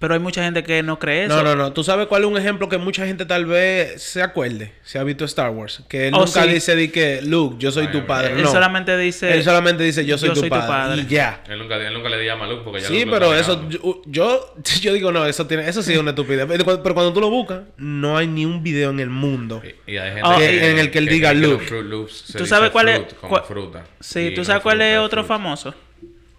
[0.00, 1.34] Pero hay mucha gente que no cree eso.
[1.36, 1.72] No, no, no.
[1.72, 4.70] ¿Tú sabes cuál es un ejemplo que mucha gente tal vez se acuerde?
[4.84, 5.82] Se ha visto Star Wars.
[5.88, 6.48] Que él Oh, nunca sí.
[6.50, 8.34] dice de que, Luke, yo soy Ay, tu padre.
[8.34, 8.52] Él no.
[8.52, 9.34] solamente dice...
[9.34, 10.68] Él solamente dice, yo soy, Yo tu, soy tu padre.
[10.68, 11.02] padre.
[11.02, 11.42] Y ya.
[11.48, 14.02] Él nunca, él nunca le llama a Luke porque ya Sí, Luke pero eso, yo,
[14.06, 16.46] yo, yo digo, no, eso tiene, eso sí es una estupidez.
[16.46, 19.60] Pero cu- pero cuando tú lo buscas, no hay ni un video en el mundo.
[19.84, 21.64] Y, y hay gente Ah, que, en el que él diga Luke.
[21.66, 23.84] Fruit Loops se ¿Tú dice sabes cuál es- fruit, fruta.
[23.98, 25.74] Sí, ¿tú no sabes cuál es otro famoso?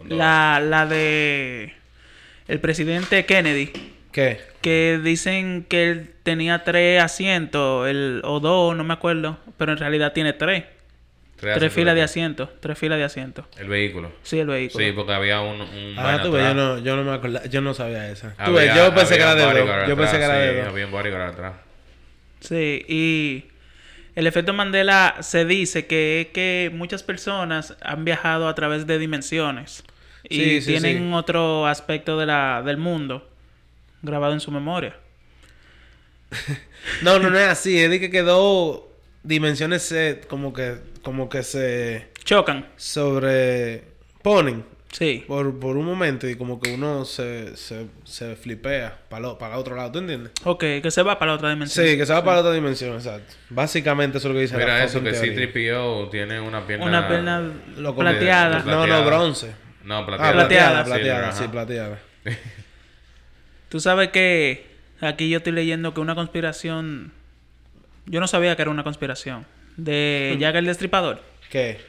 [0.08, 1.74] La, la de...
[2.50, 3.72] El presidente Kennedy.
[4.12, 4.42] ¿Qué?
[4.62, 9.38] Que dicen que él tenía tres asientos, el, o dos, no me acuerdo.
[9.58, 10.64] Pero en realidad tiene tres.
[11.40, 12.50] Tres filas de asientos.
[12.60, 13.46] Tres filas de asientos.
[13.58, 14.12] El vehículo.
[14.24, 14.84] Sí, el vehículo.
[14.84, 17.62] Sí, porque había un, un Ah, tú ves, yo no, yo no me acordaba, yo
[17.62, 18.34] no sabía esa.
[18.44, 19.88] Tú ves, yo pensé que era de dos.
[19.88, 20.68] Yo pensé que era de dos.
[20.70, 21.54] Había un bodyguard atrás.
[22.40, 23.46] Sí, y
[24.16, 28.98] el efecto Mandela se dice que es que muchas personas han viajado a través de
[28.98, 29.84] dimensiones
[30.24, 31.14] y Sí, sí, tienen sí.
[31.14, 33.28] otro aspecto de la, del mundo
[34.02, 34.96] grabado en su memoria.
[37.02, 37.78] No, no, no es así.
[37.78, 38.88] Es de que quedó
[39.24, 45.26] dimensiones se, como que, como que se Chocan, sobreponen sí.
[45.28, 49.60] por, por un momento y como que uno se, se, se flipea para para el
[49.60, 50.32] otro lado, ¿tú entiendes?
[50.46, 51.86] Ok, que se va para la otra dimensión.
[51.86, 53.34] Sí, que se va para la otra dimensión, exacto.
[53.50, 55.52] Básicamente eso es lo que dice Mira la eso, que teoría.
[55.52, 56.86] C-3PO tiene una pierna...
[56.86, 57.42] Una pierna
[57.78, 58.60] Loco, plateada.
[58.64, 59.52] No, no, bronce.
[59.90, 60.34] No, Ah, plateada.
[60.34, 60.86] plateada, Plateada.
[60.86, 62.00] plateada, sí, plateada.
[63.70, 64.68] Tú sabes que
[65.02, 67.12] aquí yo estoy leyendo que una conspiración...
[68.06, 69.48] Yo no sabía que era una conspiración.
[69.78, 70.40] De Hmm.
[70.40, 71.24] Jack el Destripador.
[71.50, 71.80] ¿Qué?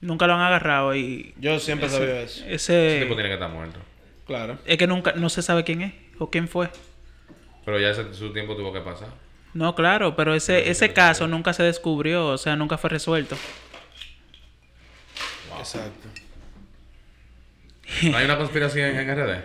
[0.00, 1.34] Nunca lo han agarrado y...
[1.38, 2.44] Yo siempre sabía eso.
[2.46, 3.02] Ese Ese...
[3.02, 3.80] tipo tiene que estar muerto.
[4.28, 4.58] Claro.
[4.64, 5.12] Es que nunca...
[5.16, 6.70] No se sabe quién es o quién fue.
[7.64, 9.08] Pero ya ese, su tiempo tuvo que pasar.
[9.54, 13.36] No, claro, pero ese, ese caso nunca se descubrió, o sea, nunca fue resuelto.
[15.58, 16.08] Exacto.
[18.10, 19.40] ¿No hay una conspiración en RD?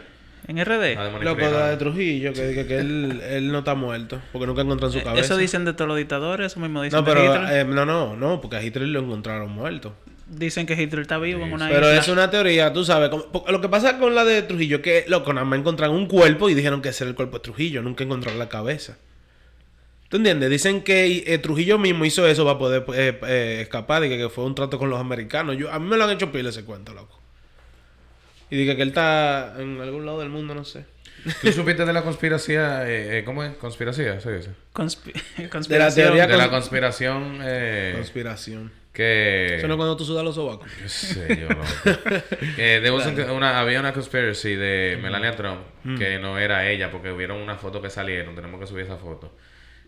[0.48, 0.80] En RD.
[0.80, 4.94] De Loco, de Trujillo, que, que, que él, él no está muerto, porque nunca encontraron
[4.94, 5.22] su cabeza.
[5.22, 7.58] Eh, Eso dicen de todos los dictadores, eso mismo dicen No, de pero Hitler.
[7.60, 9.96] eh, no, no, no, porque a Hitler lo encontraron muerto.
[10.28, 12.00] Dicen que Hitler está vivo en una Pero isla.
[12.00, 13.10] es una teoría, tú sabes.
[13.10, 16.08] como- lo que pasa con la de Trujillo es que, loco, nada más encontraron un
[16.08, 18.98] cuerpo y dijeron que ese era el cuerpo de Trujillo, nunca encontraron la cabeza.
[20.10, 20.50] ¿Tú entiendes?
[20.52, 24.30] Dicen que eh, Trujillo mismo hizo eso para poder eh, eh, escapar y que, que
[24.30, 25.58] fue un trato con los americanos.
[25.58, 27.20] Yo, a mí me lo han hecho pila ese cuento, loco.
[28.50, 30.86] Y dije que él está en algún lado del mundo, no sé.
[31.42, 32.64] ¿Tú supiste de la conspiración?
[32.86, 33.56] Eh, eh, ¿Cómo es?
[33.58, 34.22] ¿Conspiración?
[34.22, 34.52] ¿Se dice?
[34.74, 36.08] Conspi- De la conspiración.
[36.08, 37.40] teoría- De la cons- conspiración...
[37.44, 38.72] Eh, Conspiración.
[38.94, 39.56] que...
[39.58, 40.70] Eso no es cuando tú sudas los sobacos.
[40.82, 41.64] ¿Qué sé yo, loco?
[42.58, 45.62] Eh, there was a- una, había una conspiracy de Melania Trump
[45.98, 49.36] que no era ella porque hubieron una foto que salieron, tenemos que subir esa foto.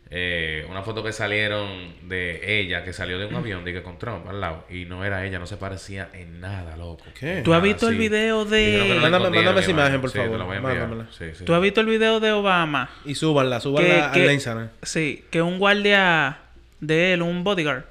[0.09, 4.25] Eh, una foto que salieron de ella que salió de un avión dije, con Trump
[4.29, 7.03] al lado y no era ella, no se parecía en nada, loco.
[7.19, 7.41] ¿Qué?
[7.43, 8.97] ¿Tú has visto el video de...
[9.01, 10.39] Mándame- mándame esa imagen, por Sí, te favor.
[10.39, 10.77] la voy a enviar.
[10.79, 11.09] Mándamela.
[11.11, 11.43] Sí, sí.
[11.43, 12.89] ¿Tú has visto el video de Obama?
[13.05, 14.69] Y súbanla, súbanla Que- al que- Instagram.
[14.81, 16.37] Sí, que un guardia
[16.79, 17.83] de él, un bodyguard,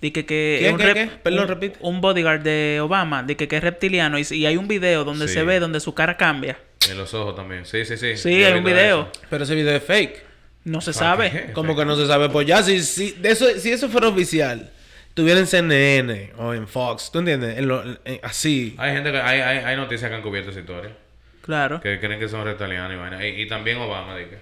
[0.00, 1.10] de que, que ¿Quién, un qué, rep- qué?
[1.22, 1.78] Perdón, un- repite.
[1.80, 5.26] Un bodyguard de Obama, de que, que es reptiliano y, y hay un video donde
[5.28, 5.34] Sí.
[5.34, 6.56] se ve donde su cara cambia.
[6.90, 7.64] En los ojos también.
[7.66, 8.16] Sí, sí, sí.
[8.16, 9.08] Sí, hay un video.
[9.12, 9.22] eso.
[9.30, 10.31] Pero ese video es fake.
[10.64, 11.50] No se sabe.
[11.54, 14.70] Como que no se sabe, pues ya, si, si, de eso, si eso fuera oficial,
[15.14, 17.58] tuviera en CNN o en Fox, ¿tú entiendes?
[17.58, 18.74] En lo- en- así.
[18.78, 19.18] Hay gente que...
[19.18, 20.90] Hay, hay, hay noticias que han cubierto esa historia.
[21.42, 21.80] Claro.
[21.80, 23.26] Que creen que son reptilianos y vaina.
[23.26, 24.38] Y, y también Obama, dije.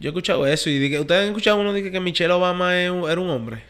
[0.00, 2.92] Yo he escuchado eso y dije, ¿ustedes han escuchado uno de que, Michelle Obama era
[2.92, 3.62] un hombre?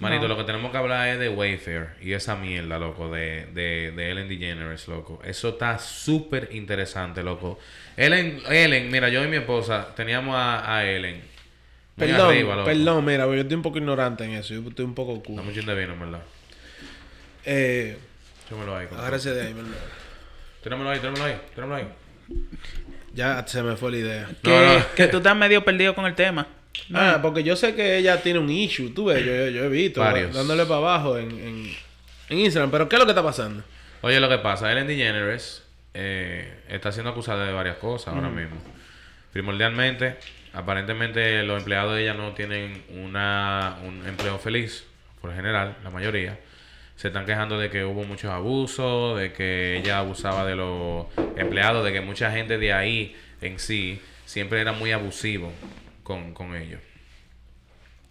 [0.00, 0.28] Manito, No.
[0.28, 4.10] lo que tenemos que hablar es de Wayfair y esa mierda, loco, de, de, de
[4.10, 5.20] Ellen DeGeneres, loco.
[5.24, 7.58] Eso está súper interesante, loco.
[7.96, 11.16] Ellen, Ellen, mira, yo y mi esposa teníamos a, a Ellen.
[11.96, 12.64] Muy Perdón, arriba, loco.
[12.66, 15.42] perdón, mira, yo estoy un poco ignorante en eso, yo estoy un poco Está cool.
[15.44, 16.22] mucho de vino, en verdad.
[17.44, 17.98] Eh,
[18.48, 18.86] Témelo ahí.
[18.90, 19.70] agárrese de ahí, ¿verdad?
[19.72, 21.84] Ahí, témelo ahí, témelo ahí.
[23.12, 24.28] Ya se me fue la idea.
[24.42, 24.84] Que, No, no.
[24.94, 26.46] que tú estás medio perdido con el tema.
[26.92, 29.68] Ah, porque yo sé que ella tiene un issue, tú ves, yo, yo, yo he
[29.68, 30.34] visto, Varios.
[30.34, 31.70] dándole para abajo en, en,
[32.28, 33.62] en Instagram, pero ¿qué es lo que está pasando?
[34.02, 35.62] Oye, lo que pasa, Ellen DeGeneres
[35.94, 38.56] eh, está siendo acusada de varias cosas ahora mismo.
[39.32, 40.16] Primordialmente,
[40.52, 44.84] aparentemente los empleados de ella no tienen una, un empleo feliz,
[45.20, 46.38] por general, la mayoría.
[46.96, 51.06] Se están quejando de que hubo muchos abusos, de que ella abusaba de los
[51.36, 55.52] empleados, de que mucha gente de ahí en sí siempre era muy abusivo
[56.10, 56.80] con, con ellos.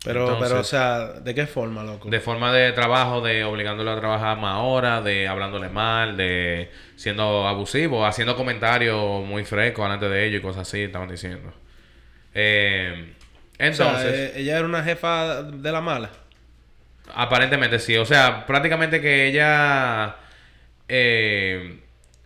[0.05, 2.09] Pero, Entonces- pero, o sea, ¿de qué forma, loco?
[2.09, 7.45] De forma de trabajo, de obligándolo a trabajar más horas, de hablándole mal, de siendo
[7.47, 11.53] abusivo, haciendo comentarios muy frescos delante de ellos y cosas así, estaban diciendo.
[12.33, 16.09] Eh, o sea, entonces, eh, ella era una jefa de la mala.
[17.13, 17.97] aparentemente sí.
[17.97, 20.15] O sea, prácticamente que ella...
[20.87, 21.81] eh,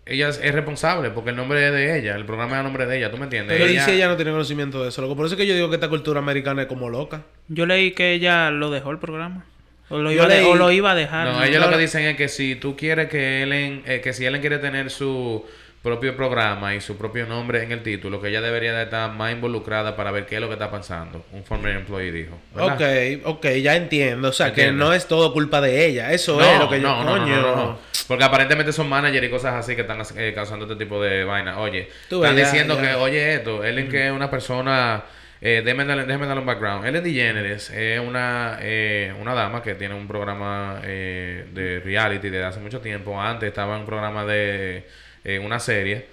[0.06, 2.86] ella es, es responsable porque el nombre es de ella, el programa es a nombre
[2.86, 3.58] de ella, ¿tú me entiendes?
[3.58, 5.16] Pero ¿y Ella- si ella no tiene conocimiento de eso, loco?
[5.16, 7.22] Por eso es que yo digo que esta cultura americana es como loca.
[7.48, 9.46] Yo leí que ella lo dejó el programa.
[9.90, 11.28] O lo Yo iba, de- o lo iba a dejar.
[11.28, 11.44] No, ¿no?
[11.44, 14.42] ellos lo que dicen es que si tú quieres que Ellen, eh, que si Ellen
[14.42, 15.46] quiere tener su
[15.84, 19.34] propio programa y su propio nombre en el título, que ella debería de estar más
[19.34, 21.26] involucrada para ver qué es lo que está pasando.
[21.34, 22.40] Un former employee dijo.
[22.56, 23.20] ¿verdad?
[23.22, 24.30] Ok, ok, ya entiendo.
[24.30, 26.12] O sea, que no es todo culpa de ella.
[26.14, 26.88] Eso No, es lo que yo...
[26.88, 27.42] no, no, no, coño.
[27.42, 27.80] no, no.
[28.08, 31.60] Porque aparentemente son managers y cosas así que están eh, causando este tipo de vaina.
[31.60, 32.82] Oye, Tú están ves, diciendo ya.
[32.82, 35.04] que, oye, esto, Ellen que es una persona...
[35.46, 36.86] Eh, déjame, darle, déjame darle un background.
[36.86, 42.46] Ellen DeGeneres es una, eh, una dama que tiene un programa eh, de reality desde
[42.46, 43.20] hace mucho tiempo.
[43.22, 44.88] Antes estaba en un programa de
[45.24, 46.06] eh, una serie,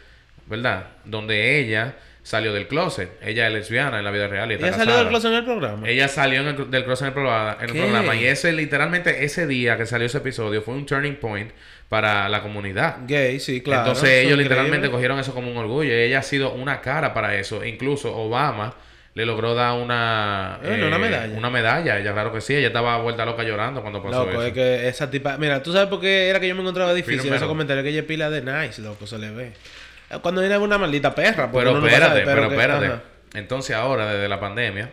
[0.47, 0.87] ¿verdad?
[1.05, 3.11] Donde ella salió del closet.
[3.23, 4.99] Ella es lesbiana en la vida real y ¿Ella salió casada.
[4.99, 5.89] del closet en el programa?
[5.89, 7.81] Ella salió en el- del cross en el, programa, en el ¿Qué?
[7.81, 11.51] programa y ese literalmente ese día que salió ese episodio fue un turning point
[11.89, 12.99] para la comunidad.
[13.07, 13.89] Gay, sí, claro.
[13.89, 15.93] Entonces ellos literalmente cogieron eso como un orgullo.
[15.93, 17.65] Ella ha sido una cara para eso.
[17.65, 18.75] Incluso Obama
[19.15, 21.37] le logró dar una Bueno, una medalla.
[21.37, 21.99] Una medalla.
[21.99, 22.55] Ella, claro que sí.
[22.55, 24.47] Ella estaba vuelta loca llorando cuando pasó Loco, eso.
[24.47, 25.37] es que esa tipa...
[25.37, 27.83] Mira, ¿tú sabes por qué era que yo me encontraba difícil Freedom ese comentario?
[27.83, 29.53] Que ella pila de nice, loco, se le ve.
[30.23, 31.51] Cuando viene una maldita perra.
[31.53, 32.87] Pero espérate, pero que- espérate.
[32.87, 33.03] ajá.
[33.35, 34.91] Entonces ahora, desde la pandemia,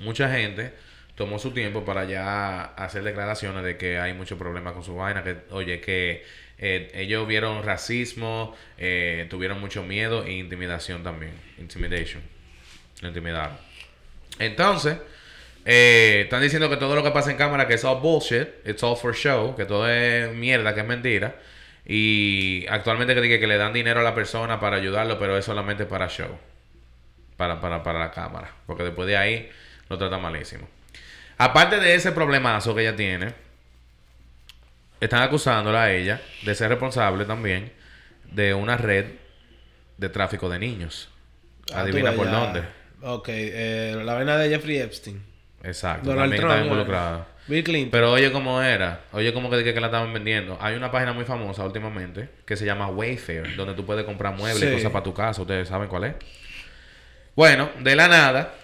[0.00, 0.72] mucha gente
[1.14, 5.22] tomó su tiempo para ya hacer declaraciones de que hay muchos problemas con su vaina,
[5.24, 6.24] que, oye, que
[6.58, 11.32] eh, ellos vieron racismo, eh, tuvieron mucho miedo e intimidación también.
[11.58, 12.22] Intimidation.
[13.00, 13.56] Lo intimidaron.
[14.38, 14.98] Entonces,
[15.64, 18.82] eh, están diciendo que todo lo que pasa en cámara que es all bullshit, it's
[18.82, 21.36] all for show, que todo es mierda, que es mentira.
[21.84, 25.44] Y actualmente que dice que le dan dinero a la persona para ayudarlo, pero es
[25.44, 26.36] solamente para show.
[27.36, 28.50] Para, para, para la cámara.
[28.66, 29.50] Porque después de ahí
[29.88, 30.68] lo trata malísimo.
[31.38, 33.34] Aparte de ese problemazo que ella tiene,
[35.00, 37.72] están acusándola a ella de ser responsable también
[38.30, 39.06] de una red
[39.96, 41.08] de tráfico de niños.
[41.72, 42.32] Ah, Adivina por ya.
[42.32, 42.62] dónde.
[43.02, 45.22] Ok, eh, la vaina de Jeffrey Epstein.
[45.62, 46.10] Exacto.
[46.10, 46.64] Donald también Trump, ¿no?
[46.64, 47.26] involucrada.
[47.48, 47.90] Bill Clinton.
[47.92, 49.00] Pero oye cómo era.
[49.12, 50.58] Oye cómo que, dije que la estaban vendiendo.
[50.60, 54.62] Hay una página muy famosa últimamente que se llama Wayfair, donde tú puedes comprar muebles
[54.62, 54.72] y Sí.
[54.74, 55.42] cosas para tu casa.
[55.42, 56.14] Ustedes saben cuál es.
[57.36, 58.54] Bueno, de la nada,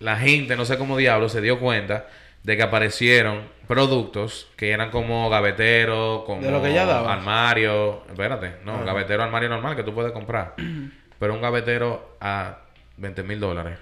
[0.00, 2.06] la gente, no sé cómo diablo, se dio cuenta
[2.42, 7.12] de que aparecieron productos que eran como gaveteros, como De lo que daba.
[7.12, 8.02] armario.
[8.10, 8.84] Espérate, no, Ajá.
[8.84, 10.54] gavetero armario normal que tú puedes comprar.
[11.18, 12.58] Pero un gavetero a
[12.96, 13.78] 20 mil dólares,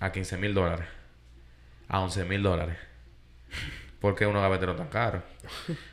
[0.00, 0.86] a 15 mil dólares,
[1.88, 2.76] a 11 mil dólares.
[4.00, 5.22] ¿Por qué unos gaveteros tan caros?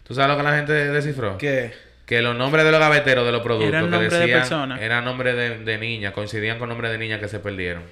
[0.03, 1.37] ¿Tú sabes lo que la gente descifró?
[1.37, 1.73] ¿Qué?
[2.05, 4.81] Que los nombres de los gaveteros de los productos Eran que nombres de decían personas.
[4.81, 7.83] eran nombres de, de niñas, coincidían con nombres de niñas que se perdieron.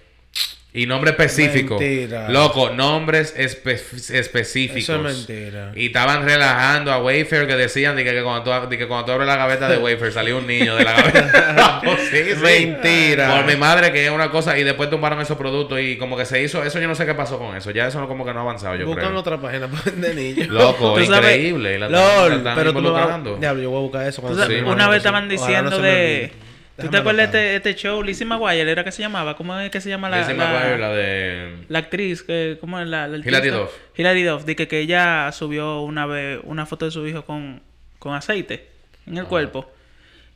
[0.77, 1.79] Y nombres específicos.
[1.79, 2.29] Mentira.
[2.29, 3.79] Loco, nombres espe-
[4.13, 4.83] específicos.
[4.83, 5.71] Eso es mentira.
[5.73, 9.05] Y estaban relajando a Wayfair que decían de que, que cuando tú, de que cuando
[9.05, 11.81] tú abres la gaveta de Wayfair salió un niño de la gaveta.
[12.11, 12.41] Sí, sí.
[12.41, 13.35] Mentira.
[13.37, 16.25] Por mi madre que es una cosa y después tumbaron esos productos y como que
[16.25, 17.71] se hizo, eso yo no sé qué pasó con eso.
[17.71, 19.19] Ya eso no- como que no ha avanzado, yo Buscan creo.
[19.19, 20.47] otra página vender niños.
[20.49, 21.75] Loco, Tú sabes- increíble.
[21.75, 23.23] y la LOL, están pero tú vas...
[23.39, 24.21] Diablo, yo voy a buscar eso.
[24.21, 26.31] Cuando Sí, una vez estaban Ojalá no diciendo me de...
[26.77, 28.03] ¿Tú te acuerdas de este, este show?
[28.03, 29.37] Lizzie McGuire era que se llamaba.
[29.37, 31.57] ¿Cómo es que se llama la, Lizzie la, McGuire, la de...
[31.69, 32.23] la actriz?
[32.23, 33.49] Que, ¿Cómo es la, la Hilary?
[33.49, 33.71] Duff.
[33.95, 34.43] Hilary Duff.
[34.43, 37.61] De que, que ella subió una vez una foto de su hijo con,
[37.99, 38.67] con aceite
[39.07, 39.71] en el cuerpo.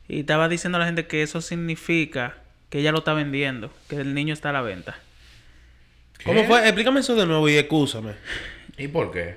[0.08, 2.36] Y estaba diciendo a la gente que eso significa
[2.70, 3.70] que ella lo está vendiendo.
[3.88, 4.98] Que el niño está a la venta.
[6.24, 6.62] ¿Cómo fue?
[6.64, 8.12] Explícame eso de nuevo y excúsame.
[8.78, 9.36] ¿Y por qué?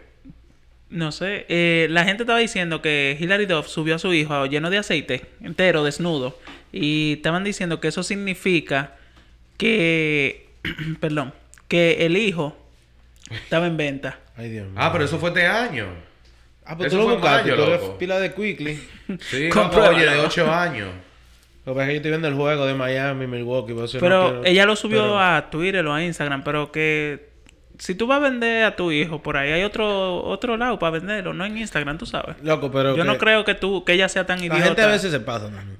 [0.89, 4.70] No sé, eh, la gente estaba diciendo que Hilary Duff subió a su hijo lleno
[4.70, 6.38] de aceite, entero, desnudo,
[6.73, 8.95] y estaban diciendo que eso significa
[9.57, 10.49] que,
[10.99, 11.33] perdón,
[11.69, 12.57] que el hijo
[13.29, 14.19] estaba en venta.
[14.36, 14.75] Ay, Dios mío.
[14.77, 15.88] Ah, pero eso fue este año.
[16.65, 17.51] Ah, pues eso tú lo buscaste.
[17.51, 18.79] mayo, Tú eres pila de Quickly.
[19.21, 19.91] Sí, Compruébalo.
[19.97, 20.89] loco, oye, de 8 años.
[21.65, 23.73] Lo que pasa es que yo estoy viendo el juego de Miami, Milwaukee.
[23.73, 27.29] no Pero quiero- ella lo subió pero- a Twitter o a Instagram, pero que
[27.77, 30.91] si tú vas a vender a tu hijo por ahí, hay otro otro lado para
[30.91, 32.36] venderlo, no en Instagram, tú sabes.
[32.43, 32.95] Loco, pero.
[32.97, 34.63] Yo no creo que tú que ella sea tan La idiota.
[34.65, 35.77] gente a veces se pasa también.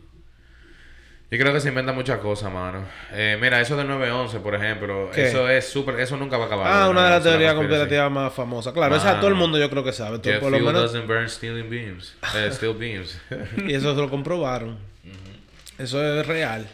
[1.34, 2.86] Yo creo que se inventan muchas cosas, mano.
[3.12, 5.10] Eh, mira, eso del 911, por ejemplo.
[5.12, 5.30] ¿Qué?
[5.30, 6.00] Eso es súper...
[6.00, 6.68] Eso nunca va a acabar.
[6.68, 8.72] Ah, una de las 911, la teorías conspirativas más famosas.
[8.72, 10.20] Claro, esa todo el mundo yo creo que sabe.
[10.20, 10.74] Por lo menos.
[10.94, 12.16] doesn't burn steel beams.
[12.36, 13.20] Eh, steel beams.
[13.66, 14.78] Y eso se lo comprobaron.
[15.80, 16.68] Eso es real.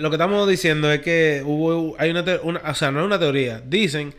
[0.00, 3.18] Lo que estamos diciendo es que hubo, hay una, una- o sea, no es una
[3.18, 3.62] teoría.
[3.64, 4.14] Dicen,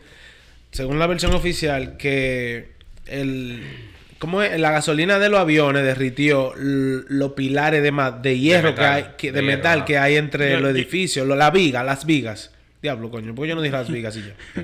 [0.72, 2.72] según la versión oficial, que
[3.06, 3.62] el,
[4.20, 4.60] ¿cómo es?
[4.60, 7.90] La gasolina de los aviones derritió los pilares de,
[8.22, 11.26] de hierro que metal, hay, que- de, de metal que hay entre Yo- los edificios,
[11.26, 12.52] lo- la viga, las vigas.
[12.80, 14.32] Diablo, coño, porque yo no dije las vigas y yo.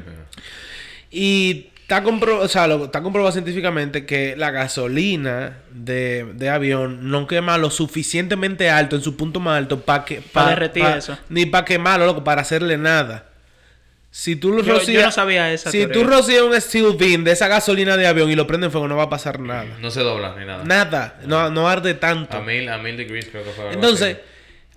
[1.10, 7.10] Y está, compro o sea, lo- está comprobado científicamente que la gasolina de, de avión
[7.10, 10.20] no quema lo suficientemente alto, en su punto más alto, para que...
[10.20, 11.16] Pa derretir eso.
[11.28, 13.26] Ni para quemarlo, loco, para hacerle nada.
[14.18, 15.04] Si tú lo Yo- yo rocías...
[15.04, 15.92] no sabía esa Si teoría.
[15.92, 18.88] tú rocías un steel beam de esa gasolina de avión y lo prendes en fuego,
[18.88, 19.66] no va a pasar nada.
[19.78, 20.64] No se dobla ni nada.
[20.64, 21.20] Nada.
[21.26, 22.34] No, no arde tanto.
[22.34, 23.64] A mil, a mil degrees creo que fue.
[23.64, 24.16] algo Entonces,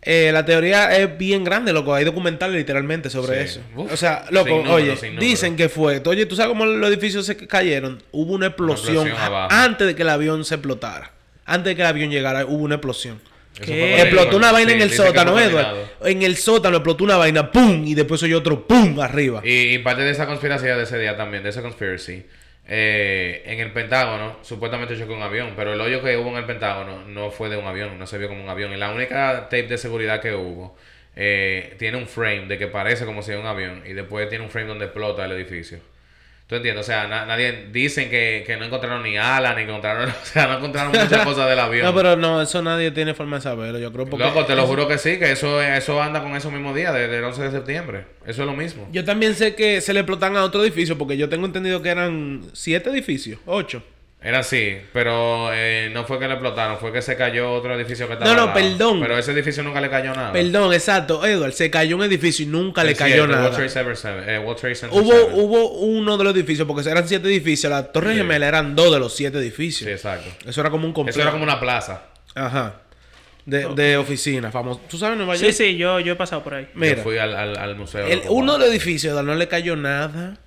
[0.01, 1.93] eh, la teoría es bien grande, loco.
[1.93, 3.59] Hay documentales literalmente sobre Sí.
[3.59, 3.61] eso.
[3.77, 3.93] Uf.
[3.93, 6.01] O sea, loco, número, oye, dicen que fue.
[6.05, 8.03] Oye, ¿tú sabes cómo los edificios se cayeron?
[8.11, 9.53] Hubo una explosión, explosión a- abajo.
[9.53, 11.13] antes de que el avión se explotara.
[11.45, 13.21] Antes de que el avión llegara, hubo una explosión.
[13.61, 15.67] Explotó el- una vaina en el sótano, Edward.
[16.05, 17.85] En el sótano explotó una vaina, ¡pum!
[17.85, 18.99] Y después oyó otro ¡pum!
[18.99, 19.41] arriba.
[19.43, 22.25] Y, y parte de esa conspiración de ese día también, de esa conspiracy,
[22.71, 26.45] eh, en el Pentágono supuestamente chocó un avión, pero el hoyo que hubo en el
[26.45, 28.71] Pentágono no fue de un avión, no se vio como un avión.
[28.73, 30.75] Y la única tape de seguridad que hubo
[31.15, 34.43] eh, tiene un frame de que parece como si era un avión y después tiene
[34.45, 35.79] un frame donde explota el edificio.
[36.49, 36.83] ¿Tú entiendes?
[36.83, 40.47] O sea, na- nadie dicen que, que no encontraron ni alas, ni encontraron, o sea,
[40.47, 41.85] no encontraron muchas cosas del avión.
[41.85, 44.07] No, pero no, eso nadie tiene forma de saberlo, yo creo.
[44.07, 46.91] Porque Loco, te lo juro que sí, que eso, eso anda con esos mismos días,
[46.91, 48.05] desde el 11 de septiembre.
[48.25, 48.89] Eso es lo mismo.
[48.91, 51.89] Yo también sé que se le explotan a otro edificio, porque yo tengo entendido que
[51.89, 53.83] eran siete edificios, ocho.
[54.21, 58.05] Era así, pero eh, no fue que le explotaron, fue que se cayó otro edificio
[58.05, 58.59] que estaba No, no, al lado.
[58.77, 58.99] perdón.
[58.99, 60.33] Pero ese edificio nunca le cayó nada.
[60.33, 63.43] Perdón, exacto, Edward, se cayó un edificio y nunca le Es cayó nada.
[63.43, 66.89] World Trade Center seven- eh, World Trade Center Hubo, hubo uno de los edificios, porque
[66.89, 68.17] eran siete edificios, la Torre Sí.
[68.17, 69.89] Gemela eran dos de los siete Sí, edificios.
[69.89, 70.29] exacto.
[70.45, 71.17] Eso era como un complejo.
[71.17, 72.03] Eso era como una plaza.
[72.35, 72.73] Ajá.
[73.45, 74.81] De, de oficina, famoso.
[74.89, 75.55] ¿Tú sabes Nueva Sí, York?
[75.55, 76.67] sí, yo, yo he pasado por ahí.
[76.75, 78.05] Mira, Yo fui al, al, al museo.
[78.05, 80.37] el- uno de los edificios Edward, no le cayó nada.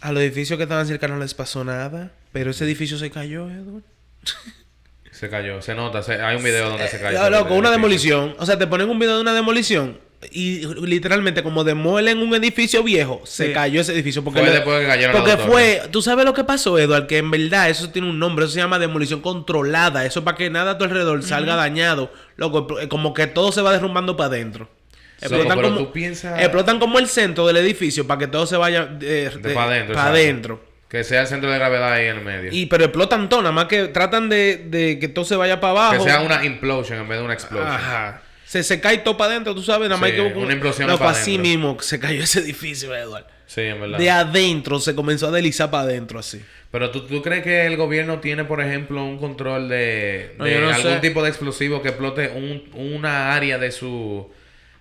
[0.00, 2.10] A los edificios que estaban cerca no les pasó nada.
[2.34, 3.82] Pero ese edificio se cayó, Edward.
[5.10, 7.30] Se cayó, se nota, se- hay un video donde se cayó.
[7.30, 8.34] loco, una demolición.
[8.40, 9.96] O sea, te ponen un video de una demolición
[10.32, 13.52] y literalmente como demuelen un edificio viejo, se Sí.
[13.52, 14.24] cayó ese edificio.
[14.24, 15.82] Porque, Fue le- después que cayeron Porque fue...
[15.92, 17.06] ¿Tú sabes lo que pasó, Eduard?
[17.06, 18.44] Que en verdad eso tiene un nombre.
[18.46, 20.04] Eso se llama demolición controlada.
[20.04, 22.12] Eso es para que nada a tu alrededor salga dañado.
[22.36, 24.64] Loco, eh, como que todo se va derrumbando para adentro.
[24.64, 28.46] Loco, Explotan, pero como, tú piensas- explotan como el centro del edificio para que todo
[28.46, 30.10] se vaya eh, De de- pa' adentro, pa' exacto.
[30.18, 30.73] adentro.
[30.88, 32.50] Que sea el centro de gravedad ahí en el medio.
[32.52, 35.70] Y, pero explotan todo, nada más que tratan de, de que todo se vaya para
[35.72, 36.04] abajo.
[36.04, 37.68] que sea una implosion en vez de una explosion.
[37.68, 38.22] Ajá.
[38.44, 41.02] Se, se cae todo para adentro, tú sabes, nada más Sí, que una implosión Loco,
[41.02, 43.26] pa' así mismo se cayó ese edificio, Eduardo.
[43.46, 43.98] Sí, en verdad.
[43.98, 46.40] De adentro se comenzó a deslizar para adentro así.
[46.70, 50.68] Pero ¿tú, ¿tú crees que el gobierno tiene, por ejemplo, un control de, No, no
[50.72, 50.98] algún sé.
[51.00, 54.30] tipo de explosivo que explote un, una área de su...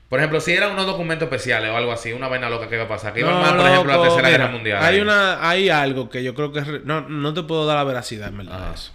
[0.10, 2.84] Por ejemplo, si eran unos documentos especiales o algo así, una vaina loca que iba
[2.84, 3.13] a pasar.
[3.13, 4.84] Que iba No, más, por ejemplo, la Tercera mira, Guerra Mundial.
[4.84, 5.02] Hay ahí.
[5.02, 7.84] una, hay algo que yo creo que es re- no, no te puedo dar la
[7.84, 8.63] veracidad, en verdad.
[8.66, 8.74] Ajá.
[8.76, 8.92] eso.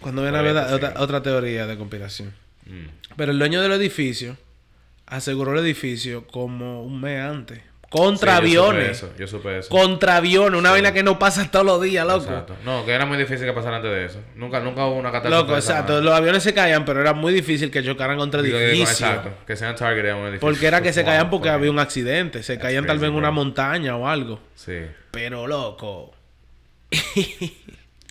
[0.00, 0.94] Cuando viene a Puede ver que otra, sí.
[0.98, 2.34] otra teoría de conspiración.
[2.66, 3.14] Mm.
[3.16, 4.36] Pero el dueño del edificio
[5.06, 7.60] aseguró el edificio como un mes antes.
[7.88, 8.90] Contra Sí, yo supe aviones.
[8.90, 9.68] eso, Yo supe eso.
[9.68, 10.58] Contra aviones.
[10.58, 12.24] Una vaina que no pasa todos los días, loco.
[12.24, 12.56] Exacto.
[12.64, 14.20] No, que era muy difícil que pasara antes de eso.
[14.34, 15.42] Nunca, nunca hubo una catástrofe.
[15.42, 16.00] Loco, exacto.
[16.00, 18.90] Los aviones se caían, pero era muy difícil que chocaran contra edificios.
[18.90, 19.30] Exacto.
[19.46, 20.40] Que sean target edificio.
[20.40, 22.42] Porque era que se caían porque había un accidente.
[22.42, 24.40] Se caían tal vez en una montaña o algo.
[24.54, 24.80] Sí.
[25.12, 26.12] Pero, loco.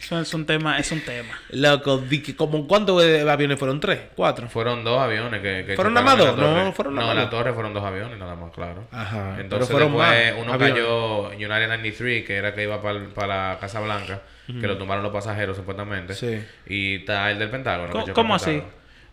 [0.06, 1.40] Eso es un tema, es un tema.
[1.50, 2.04] Loco,
[2.38, 3.80] como ¿cuántos aviones fueron?
[3.80, 4.02] ¿Tres?
[4.16, 4.48] ¿Cuatro?
[4.50, 5.66] Fueron dos aviones que...
[5.66, 6.66] que ¿Fueron nada en más la dos?
[6.66, 8.88] No, fueron No, nada en la torre fueron dos aviones nada más, claro.
[8.92, 9.38] Ajá.
[9.40, 10.76] Entonces pero fueron después más uno aviones.
[10.76, 15.12] cayó United 93, que era que iba para la Casa Blanca, que lo tomaron los
[15.12, 16.14] pasajeros supuestamente.
[16.14, 16.44] Sí.
[16.68, 18.06] Y está el del Pentágono.
[18.14, 18.62] ¿Cómo- así?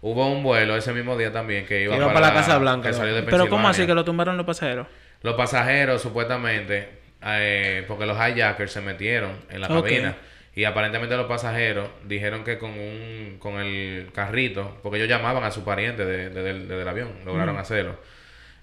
[0.02, 2.92] Hubo un vuelo ese mismo día también que iba, iba para la Casa Blanca, que
[2.92, 2.98] ¿no?
[2.98, 4.88] salió de Pero ¿cómo así que lo tumbaron los pasajeros?
[5.22, 6.88] Los pasajeros supuestamente,
[7.24, 9.84] eh, porque los hijackers se metieron en la Ok.
[9.84, 10.16] cabina.
[10.54, 15.50] Y aparentemente los pasajeros dijeron que con un con el carrito, porque ellos llamaban a
[15.50, 17.96] su pariente de, de- del- del avión, lograron hacerlo.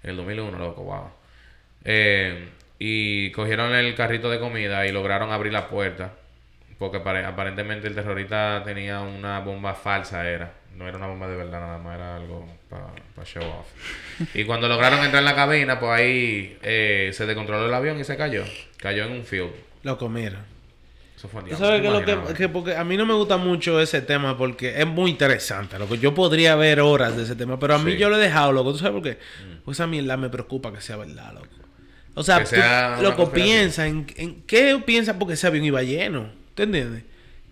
[0.03, 1.09] En el 2001, loco, wow.
[1.85, 6.13] Eh, y cogieron el carrito de comida y lograron abrir la puerta.
[6.77, 10.53] Porque pare- aparentemente el terrorista tenía una bomba falsa, era.
[10.77, 14.35] No era una bomba de verdad, nada más era algo para show off.
[14.35, 18.03] Y cuando lograron entrar en la cabina, pues ahí eh, se descontroló el avión y
[18.05, 18.45] se cayó.
[18.77, 19.51] Cayó en un field.
[19.83, 20.37] Loco, mira.
[21.19, 23.13] Eso fue Tú diablo, sabes ¿te que lo que, que porque a mí no me
[23.13, 25.95] gusta mucho ese tema porque es muy interesante, loco.
[25.95, 27.97] Yo podría ver horas de ese tema, pero a mí Sí.
[27.97, 27.99] Mm.
[27.99, 28.71] yo lo he dejado, loco.
[28.71, 29.19] ¿Tú sabes por qué?
[29.65, 31.47] Pues esa mierda me preocupa que sea verdad, loco.
[32.15, 36.29] O sea, Que tú, loco, piensa en, en qué piensa porque ese avión iba lleno.
[36.55, 37.03] ¿Te entiendes?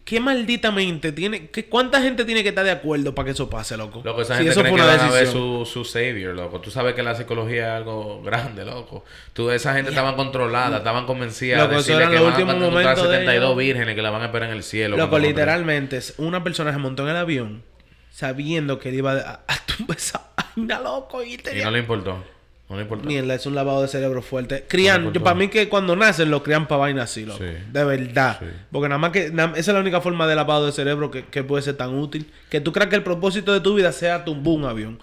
[0.07, 1.49] ¿Qué maldita mente tiene?
[1.49, 4.01] ¿qué, ¿Cuánta gente tiene que estar de acuerdo para que eso pase, loco?
[4.05, 6.33] Loco, esa Si gente eso cree fue que una van a ver su, su savior,
[6.33, 6.61] loco.
[6.61, 9.03] Tú sabes que la psicología es algo grande, loco.
[9.33, 12.71] Tú, esa gente estaban controlada, estaban convencidas Loco, de decirle que los van a encontrar
[12.71, 13.57] momentos de 72 ellos.
[13.57, 14.95] vírgenes que la van a esperar en el cielo.
[14.95, 17.63] Loco, literalmente, una persona se montó en el avión
[18.09, 21.21] sabiendo que él iba a, a tumbar esa vaina, loco.
[21.21, 21.65] Y, Y tenía...
[21.65, 22.23] no le importó.
[22.69, 23.08] No le importó.
[23.08, 24.65] Mierda, es un lavado de cerebro fuerte.
[24.67, 25.23] Crían, No, yo, no.
[25.23, 27.39] para mí que cuando nacen lo crían para vaina así, loco.
[27.39, 27.53] Sí.
[27.71, 28.38] De verdad.
[28.41, 28.45] Sí.
[28.71, 31.43] Porque nada más que esa es la única forma de lavado de cerebro que, que
[31.43, 32.30] puede ser tan útil.
[32.49, 34.99] Que tú creas que el propósito de tu vida sea tumbar un avión.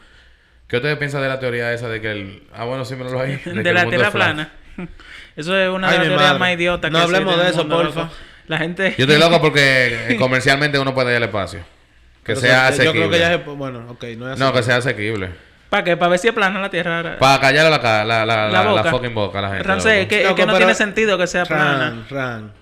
[0.68, 2.42] ¿Qué ustedes piensan de la teoría esa de que el...
[2.52, 3.36] Ah, bueno, sí me lo ahí.
[3.44, 4.12] De, el la flat?
[4.12, 4.52] plana.
[5.36, 7.76] Eso es una Ay, de las teorías más idiotas No que hablemos existen en de
[7.80, 8.00] eso, porfa.
[8.02, 8.14] loco.
[8.46, 8.94] La gente...
[8.98, 11.60] Yo estoy loco porque eh, comercialmente uno puede ir al espacio.
[11.60, 13.10] Que Pero sea yo creo asequible.
[13.10, 13.44] que ya es...
[13.46, 14.40] Bueno, ok, no es así.
[14.40, 15.30] No, que sea asequible.
[15.74, 15.96] ¿Para qué?
[15.96, 17.16] ¿Para ver si es plana la tierra?
[17.18, 19.64] Para callar la, la, la, La la, fucking boca a la gente.
[19.64, 20.08] Ramsey, es loco.
[20.08, 21.78] que, es que no tiene sentido que sea plana.
[21.78, 22.52] Ran, ran.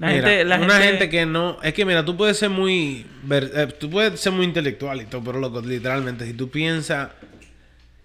[0.00, 0.44] La Mira, gente...
[0.44, 0.86] La una gente...
[0.88, 1.08] gente...
[1.08, 1.56] que no...
[1.62, 3.06] Es que mira, tú puedes ser muy...
[3.22, 7.10] ver- eh, tú puedes ser muy intelectual y todo, pero loco, literalmente, si tú piensas...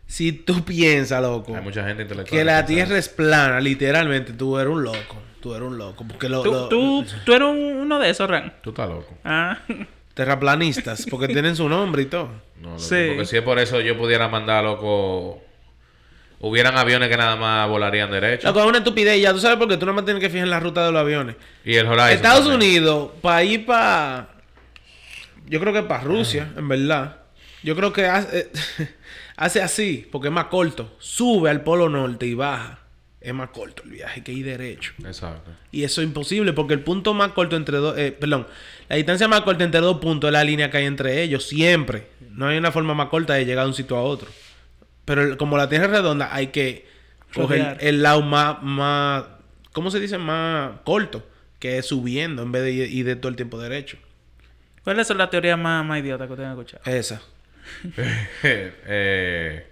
[0.05, 2.37] Si tú piensas, loco, Hay mucha gente intelectual.
[2.39, 5.19] que la Tierra es plana, literalmente, tú eres un loco.
[5.41, 6.05] Tú eres un loco.
[6.07, 8.53] Porque lo, ¿Tú, lo- tú, tú eres un- uno de esos, Ran.
[8.61, 9.17] Tú estás loco.
[9.23, 9.57] Ah.
[10.19, 12.29] terraplanistas, porque tienen su nombre y todo.
[12.61, 13.05] No, Sí.
[13.07, 15.41] Porque si es por eso yo pudiera mandar, loco...
[16.41, 18.47] Hubieran aviones que nada más volarían derecho.
[18.47, 19.33] Loco, es una estupidez ya.
[19.33, 21.01] Tú sabes por qué tú nada más tienes que fijar en la ruta de los
[21.01, 21.35] aviones.
[21.65, 22.71] Y el Horizon Estados también.
[22.83, 24.29] Unidos, para ir para.
[25.47, 27.17] Yo creo que para Rusia, en verdad.
[27.61, 28.49] Yo creo que hace,
[29.35, 30.95] hace así, porque es más corto.
[30.99, 32.79] Sube al Polo Norte y baja.
[33.21, 34.93] Es más corto el viaje que ir derecho.
[35.05, 35.51] Exacto.
[35.71, 37.97] Y eso es imposible porque el punto más corto entre dos.
[37.97, 38.47] eh, perdón,
[38.87, 42.07] la distancia más corta entre dos puntos es la línea que hay entre ellos, siempre.
[42.31, 44.29] No hay una forma más corta de llegar de un sitio a otro.
[45.03, 46.85] Pero el- como la Tierra es redonda, hay que
[47.33, 47.77] coger Rodear.
[47.81, 49.25] el lado más, más.
[49.73, 50.17] ¿Cómo se dice?
[50.17, 51.27] Más corto,
[51.59, 53.97] que es subiendo en vez de ir, ir de todo el tiempo derecho.
[54.83, 56.83] ¿Cuál es la teoría más, más idiota que ustedes han escuchado?
[56.85, 57.21] Esa.
[58.43, 59.65] eh,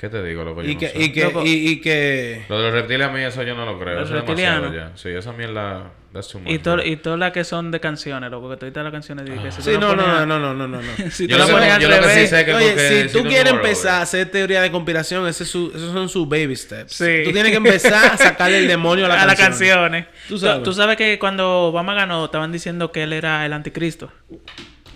[0.00, 0.62] ¿Qué te digo, loco?
[0.62, 1.02] Yo Y no que, sé.
[1.02, 1.42] y, que, Loco.
[1.44, 2.46] y, y que.
[2.48, 4.00] Lo de los reptiles a mí eso yo no lo creo.
[4.00, 4.92] Los eso es demasiado reptilianos.
[4.94, 4.96] ya.
[4.96, 5.92] Sí, esa mierda...
[6.12, 8.92] That's too much, Y, to- todas las que son de canciones, loco, que todas las
[8.92, 10.82] canciones de que si Sí, la no, no, a- no, no, no, no, no.
[11.10, 14.02] si tú Yo la lo que- pones al sí Oye, si tú quieres empezar a
[14.02, 16.94] hacer teoría de conspiración, ese es su- esos son sus baby steps.
[16.94, 17.20] Sí.
[17.24, 20.06] Tú tienes que empezar a sacarle el demonio a las a las canciones.
[20.28, 20.62] Tú Tú sabes.
[20.64, 24.10] tú sabes que cuando Obama ganó, estaban diciendo que él era el anticristo.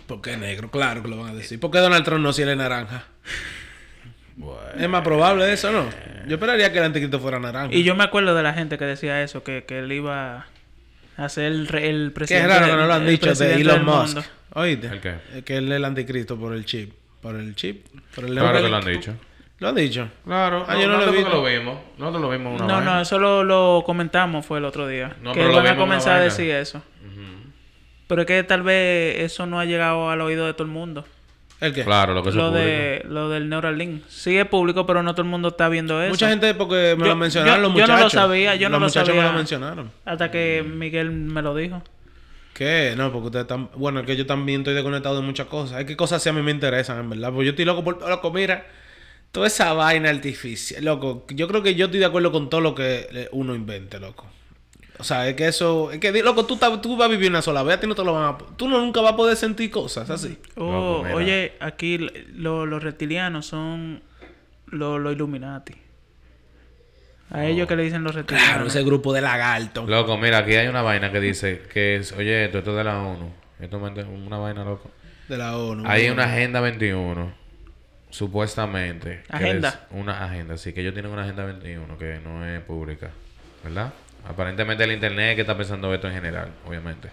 [0.07, 0.71] ¿Por qué negro?
[0.71, 1.61] Claro que lo van a decir.
[1.61, 3.05] ¿Por qué Donald Trump no si él es naranja?
[4.37, 4.61] Bueno.
[4.79, 5.85] Es más probable eso, ¿no?
[6.27, 7.75] Yo esperaría que el anticristo fuera naranja.
[7.75, 10.47] Y yo me acuerdo de la gente que decía eso, que, que él iba
[11.17, 12.49] a ser el, el Qué presidente.
[12.49, 14.15] raro que no lo han dicho de Elon Musk.
[14.17, 14.23] mundo.
[14.55, 14.87] ¿Oíste?
[14.89, 15.15] ¿El qué?
[15.45, 16.93] Que él es el anticristo por el chip.
[17.21, 17.87] ¿Por el chip?
[18.15, 19.15] ¿Por el Claro que lo han dicho.
[19.61, 20.09] ¿Lo han dicho?
[20.25, 20.65] Claro.
[20.69, 21.29] Ah, yo no lo visto.
[21.31, 21.79] lo vimos.
[21.99, 22.95] Nosotros lo vimos una No, vaina.
[22.97, 25.15] no, eso lo, lo comentamos fue el otro día.
[25.23, 26.83] No, que pero lo van a vimos una comenzar a decir eso.
[28.07, 31.07] Pero es que tal vez eso no ha llegado al oído de todo el mundo.
[31.65, 31.85] ¿El qué?
[31.85, 32.67] Claro, lo que es Lo, público.
[32.67, 34.03] de, lo del Neuralink.
[34.09, 36.11] Sí es público, pero no todo el mundo está viendo eso.
[36.11, 38.15] Mucha gente porque me Yo- lo mencionaron yo- los yo no muchachos.
[38.15, 39.91] lo sabía, yo no los lo muchachos me lo mencionaron.
[40.05, 41.83] Hasta que Miguel me lo dijo.
[42.53, 42.95] ¿Qué?
[42.97, 43.69] No, porque ustedes están...
[43.75, 45.81] Bueno, es que yo también estoy desconectado de muchas cosas.
[45.81, 47.31] Es que cosas sí a mí me interesan, en verdad.
[47.33, 48.09] Porque yo estoy loco por...
[48.09, 48.65] Loco, mira.
[49.33, 50.85] Toda esa vaina artificial.
[50.85, 53.99] Loco, yo creo que yo estoy de acuerdo con todo lo que eh, uno invente,
[53.99, 54.27] loco.
[54.99, 55.91] O sea, es que eso...
[55.91, 57.77] Es que, loco, tú, estás- tú vas a vivir una sola vez.
[57.77, 58.39] A ti no te lo van a...
[58.57, 60.39] Tú no, nunca vas a poder sentir cosas así.
[60.57, 61.17] Oh, mira.
[61.17, 61.99] oye, aquí
[62.35, 64.03] lo- los reptilianos son
[64.67, 65.75] los los Illuminati.
[67.31, 68.49] A ellos que le dicen los reptilianos.
[68.53, 69.89] Claro, ese grupo de lagartos.
[69.89, 72.85] Loco, mira, aquí hay una vaina que dice que es, oye, esto, esto es de
[72.85, 73.33] la ONU.
[73.59, 74.91] Esto es una vaina, loco.
[75.29, 75.83] De la ONU.
[75.87, 77.33] Hay una agenda 21,
[78.11, 79.23] supuestamente.
[79.29, 79.69] que ¿Agenda?
[79.71, 83.11] es una agenda, sí, que ellos tienen una agenda 21 que no es pública,
[83.65, 83.93] ¿verdad?
[84.29, 87.09] Aparentemente el internet que está pensando esto en general, obviamente.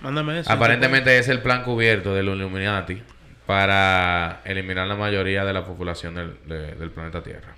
[0.00, 0.50] Mándame eso.
[0.52, 3.02] Aparentemente es el plan cubierto del Illuminati
[3.46, 7.54] para eliminar la mayoría de la población del, de- del planeta Tierra.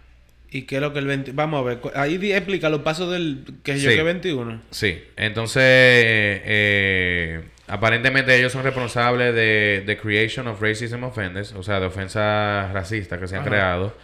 [0.51, 1.33] ¿Y qué es lo que el 20...
[1.33, 1.79] Vamos a ver.
[1.95, 3.45] Ahí explica los pasos del...
[3.63, 3.97] Que yo Sí.
[3.97, 4.63] que 21.
[4.71, 11.81] Sí, entonces eh, aparentemente ellos son responsables de the creation of racism offenders, o sea,
[11.81, 13.51] de ofensas racistas que se han Ajá.
[13.51, 13.97] creado,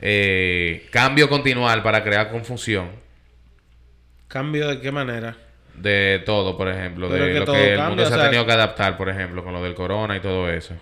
[0.00, 2.90] eh, cambio continual para crear confusión
[4.34, 5.36] ¿Cambio de qué manera?
[5.76, 8.14] de todo, por ejemplo, Pero de que lo todo que el cambia, mundo o se
[8.14, 10.74] ha tenido que adaptar, por ejemplo, con lo del corona y todo eso.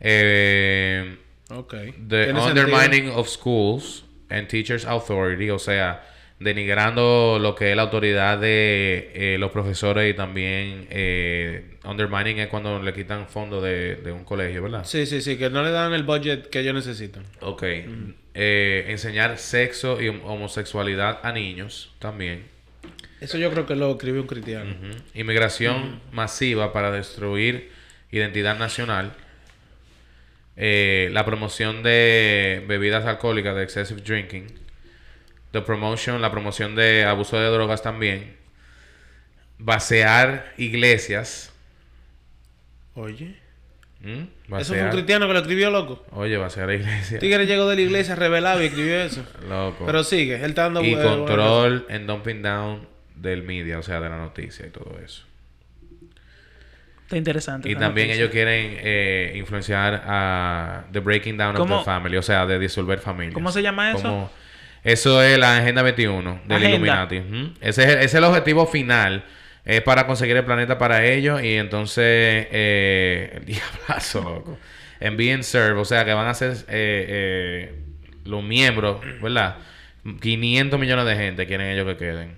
[0.00, 1.16] Eh,
[1.50, 1.74] Ok.
[2.08, 3.16] The undermining sentido.
[3.18, 6.00] of schools and teachers' authority, o sea,
[6.40, 12.46] denigrando lo que es la autoridad de eh, los profesores y también eh, undermining es
[12.48, 14.84] cuando le quitan fondos de, de un colegio, ¿verdad?
[14.84, 15.36] Sí, sí, sí.
[15.36, 17.24] Que no le dan el budget que ellos necesitan.
[17.40, 17.64] Ok.
[18.34, 22.44] Eh, enseñar sexo y hom- homosexualidad a niños también.
[23.20, 24.72] Eso yo creo que lo escribió un cristiano.
[25.14, 27.70] Inmigración masiva para destruir
[28.12, 29.12] identidad nacional.
[30.56, 34.46] Eh, la promoción de bebidas alcohólicas, de excessive drinking.
[35.52, 38.36] The promotion, la promoción de abuso de drogas también.
[39.58, 41.52] Vaciar iglesias.
[42.94, 43.36] Oye.
[44.00, 44.54] ¿Mm?
[44.58, 46.04] Eso fue un cristiano que lo escribió, loco.
[46.12, 47.18] Oye, vaciar iglesias.
[47.20, 49.24] Tigre llegó de la iglesia revelado y escribió eso.
[49.48, 49.84] Loco.
[49.86, 52.86] Pero sigue, él está dando y bu- control en dumping down
[53.16, 55.24] del media, o sea, de la noticia y todo eso.
[57.02, 57.68] Está interesante.
[57.68, 58.22] Y también noticia.
[58.22, 62.58] ellos quieren eh, influenciar a The Breaking Down of ¿Cómo- the Family, o sea, de
[62.60, 63.34] disolver familias.
[63.34, 64.02] ¿Cómo se llama eso?
[64.02, 64.30] Como-
[64.84, 66.68] eso es la Agenda 21 del Agenda.
[66.68, 67.54] Illuminati.
[67.60, 69.24] Ese, es el, ese es el objetivo final.
[69.64, 72.46] Es para conseguir el planeta para ellos y entonces...
[72.50, 73.44] Eh, el
[73.86, 74.58] diablazo, loco.
[75.00, 77.06] En being served, o sea, que van a ser eh,
[77.68, 77.74] eh,
[78.24, 79.56] los miembros, ¿verdad?
[80.20, 82.34] 500 millones de gente quieren ellos que queden.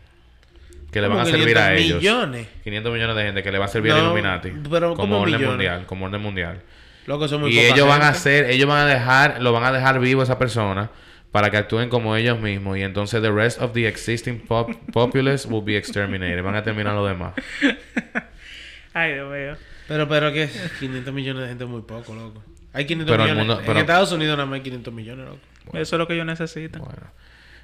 [0.90, 1.98] Que le van a ¿Cómo servir a 500 ellos.
[2.00, 2.46] millones?
[2.64, 4.52] 500 millones de gente que le va a servir al No, Illuminati.
[4.68, 5.48] pero como ¿cómo orden millones?
[5.50, 6.60] mundial, como orden mundial.
[7.06, 9.72] Loco, son muy Y ellos van a hacer, ellos van a dejar, lo van a
[9.72, 10.90] dejar vivo a esa persona
[11.32, 15.46] para que actúen como ellos mismos y entonces the rest of the existing pop populace
[15.48, 16.42] will be exterminated.
[16.42, 17.34] Van a terminar los demás.
[18.94, 19.56] Ay, Dios mío.
[19.88, 20.48] Pero, pero que
[20.80, 22.42] 500 millones de gente es muy poco, loco.
[22.72, 23.46] Hay 500 Pero el millones.
[23.46, 25.38] mundo- en pero- Estados Unidos nada más hay 500 millones, loco.
[25.78, 26.82] Eso es lo que ellos necesitan.
[26.82, 27.02] Bueno.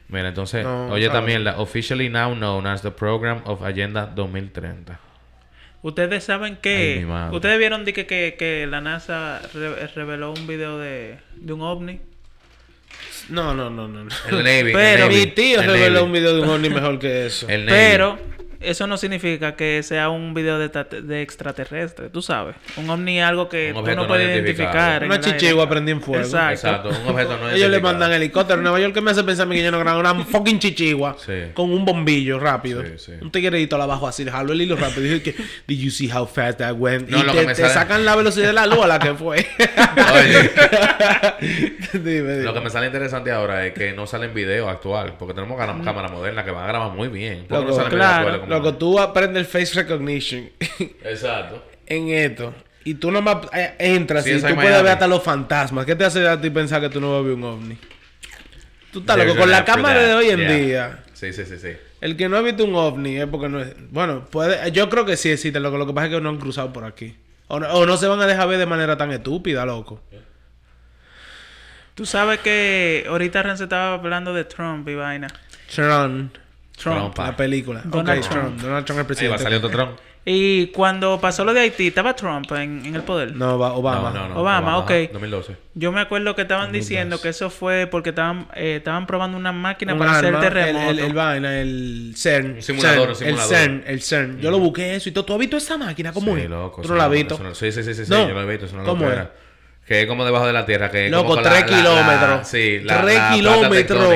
[0.09, 1.19] Mira, entonces, No, oye claro.
[1.21, 5.01] también la officially now known as the Program of Agenda 2030.
[5.83, 6.97] Ustedes saben Ay, que...
[7.01, 7.35] mi madre.
[7.35, 11.62] Ustedes vieron de que, que, que la NASA re- reveló un video de, de un
[11.62, 12.01] ovni.
[13.28, 14.01] No, no, no, no.
[14.01, 14.72] El Navy.
[14.72, 17.26] Pero el Navy, Mi tío el reveló Navy, un video de un ovni mejor que
[17.26, 17.49] eso.
[17.49, 17.78] El Navy.
[17.78, 18.18] Pero
[18.67, 22.57] eso no significa que sea un video de, extraterrestre, tú sabes.
[22.77, 25.03] Un ovni es algo que Un tú no no puedes identificar.
[25.03, 26.23] en Una chichigua prendida en fuego.
[26.25, 26.53] Exacto.
[26.89, 28.59] Exacto, un objeto no Ellos le mandan helicóptero.
[28.59, 31.33] En Nueva York que me hace pensar que yo no grabo una fucking chichigua Sí.
[31.55, 32.83] con un bombillo rápido.
[32.83, 33.12] Sí, sí.
[33.21, 35.03] Un tigreito abajo así, le jaló el hilo rápido.
[35.03, 35.35] Dije que,
[35.67, 37.09] did you see how fast that went?
[37.09, 38.87] No, y lo te, que me te sale- sacan la velocidad de la luz a
[38.87, 39.39] la que fue.
[40.14, 40.51] Oye,
[41.93, 42.43] dime, dime.
[42.43, 45.79] Lo que me sale interesante ahora es que no salen video actual, porque tenemos cámara
[45.85, 47.47] cámara moderna que van a grabar muy bien.
[47.49, 48.17] ¿Por qué Loco, no salen video claro.
[48.29, 50.48] actuales Loco, tú aprendes el face recognition
[51.04, 51.62] Exacto.
[51.86, 52.54] en esto.
[52.84, 54.82] Y tú nomás eh, entras Sí, y tú es puedes Miami.
[54.84, 55.84] ver hasta los fantasmas.
[55.86, 57.76] ¿Qué te hace a ti pensar que tú no vas a ver un ovni?
[58.92, 59.36] Tú estás loco.
[59.36, 60.07] Con la cámara that.
[60.07, 60.52] de hoy en Yeah.
[60.57, 61.72] día, Sí, sí, sí, sí.
[62.00, 63.74] el que no ha visto un ovni es porque no es...
[63.90, 64.70] Bueno, puede...
[64.70, 65.76] Yo creo que sí existe, loco.
[65.78, 67.16] Lo que pasa es que no han cruzado por aquí.
[67.48, 70.00] O no, o no se van a dejar ver de manera tan estúpida, loco.
[71.94, 75.28] Tú sabes que ahorita Ren se estaba hablando de Trump y vaina.
[75.74, 76.34] Trump.
[76.77, 77.14] Trump.
[77.14, 77.18] Trump.
[77.18, 77.81] La película.
[77.85, 78.45] Donald Ok, Trump.
[78.47, 78.61] Trump.
[78.61, 79.43] Donald Trump el Ahí va a presidente.
[79.43, 79.99] salir otro Trump.
[80.29, 83.37] Y cuando pasó lo de Haití, ¿estaba Trump en, en el poder?
[83.37, 84.11] No, va- Obama.
[84.11, 84.41] No, no, no.
[84.41, 84.91] Obama, ok.
[84.91, 85.57] ajá, 2012.
[85.74, 86.89] Yo me acuerdo que estaban 2002.
[86.89, 90.39] diciendo que eso fue porque estaban, eh, estaban probando una máquina Un para hacer arma,
[90.39, 90.91] el, terremotos.
[90.91, 92.55] el, el vaina, el CERN.
[92.57, 93.53] Un simulador, CERN, un simulador.
[93.53, 94.41] El CERN, el CERN.
[94.41, 95.24] Yo lo busqué eso y todo.
[95.27, 96.12] ¿Tú has visto esa máquina?
[96.12, 96.51] ¿Cómo sí, es?
[96.51, 96.83] loco.
[96.83, 97.37] ¿Tú no la has visto?
[97.55, 98.66] Sí, sí, sí, sí, yo lo he visto.
[98.66, 99.16] Eso no ¿Cómo lo es?
[99.18, 99.33] era.
[99.87, 100.91] Que es como debajo de la tierra.
[100.91, 102.49] Que es Loco, como con la- tres la- la- kilómetros.
[102.49, 104.09] sí, la, Tres kilómetros.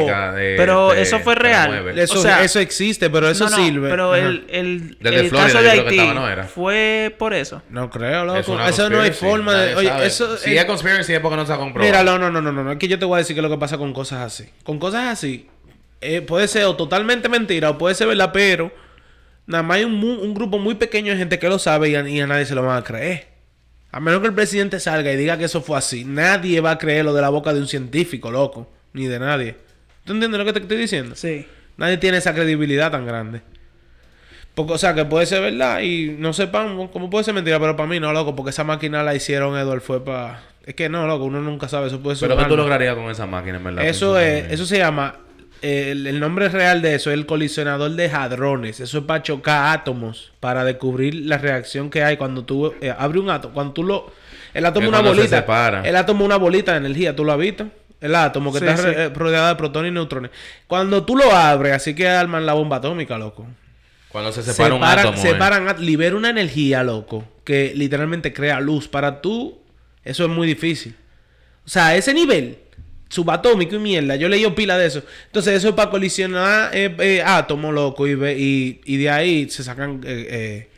[0.57, 1.97] Pero de- eso fue real.
[1.97, 3.89] Eso, O sea- eso existe, pero eso No, no, sirve.
[3.89, 4.19] Pero Ajá.
[4.27, 6.45] el, el, Desde el Florida, caso de Haití estaba, ¿no era?
[6.45, 7.63] fue por eso.
[7.71, 8.39] No creo, loco.
[8.61, 9.77] Es Eso no hay forma de.
[9.77, 10.07] Oye, sabe.
[10.07, 10.37] eso.
[10.39, 11.89] Si es conspiracy es porque no se ha comprobado.
[11.93, 12.73] Mira, no, no, no, no, no.
[12.73, 14.51] Es que yo te voy a decir que lo que pasa con cosas así.
[14.65, 15.49] Con cosas así,
[16.01, 18.73] eh, puede ser o totalmente mentira o puede ser verdad, pero
[19.47, 21.95] nada más hay un, mu- un grupo muy pequeño de gente que lo sabe y
[21.95, 23.30] a, y a nadie se lo van a creer.
[23.93, 26.79] A menos que el presidente salga y diga que eso fue así, nadie va a
[26.79, 28.71] creer lo de la boca de un científico, loco.
[28.93, 29.57] Ni de nadie.
[30.05, 31.15] ¿Tú entiendes lo que te estoy diciendo?
[31.15, 31.47] Sí.
[31.77, 33.43] Nadie tiene esa credibilidad tan grande.
[34.55, 37.77] Porque, o sea, que puede ser verdad y no sepan cómo puede ser mentira, pero
[37.77, 40.43] para mí no, loco, porque esa máquina la hicieron, Edward, fue para...
[40.67, 42.29] Es que no, loco, uno nunca sabe, eso puede ser...
[42.29, 43.87] Pero ¿qué tú lograrías con esa máquina, en verdad?
[43.87, 45.17] Eso es, eso se llama,
[45.63, 48.81] el, el nombre real de eso es el colisionador de hadrones.
[48.81, 53.23] Eso es para chocar átomos, para descubrir la reacción que hay cuando tú eh, abres
[53.23, 53.55] un átomo.
[53.55, 54.13] Cuando tú lo,
[54.55, 55.83] el átomo Que es una se bolita.
[55.85, 57.67] El átomo es una bolita de energía, ¿tú lo has visto?
[58.01, 58.83] El átomo que Sí, está sí.
[58.85, 60.31] re- eh, rodeado de protones y neutrones.
[60.67, 63.47] Cuando tú lo abres, así que arman la bomba atómica, loco.
[64.09, 65.19] Cuando se separa un Separan- átomo.
[65.19, 65.21] eh.
[65.21, 68.89] separan libera una energía, loco, que literalmente crea luz.
[68.89, 69.59] Para tú,
[70.05, 70.97] eso es muy difícil.
[71.67, 72.59] O sea, a ese nivel,
[73.11, 75.03] subatómico y mierda, yo leí pila de eso.
[75.27, 79.63] Entonces, eso es para colisionar eh, eh, átomos, loco, y, y, y de ahí se
[79.63, 80.69] sacan, eh, eh,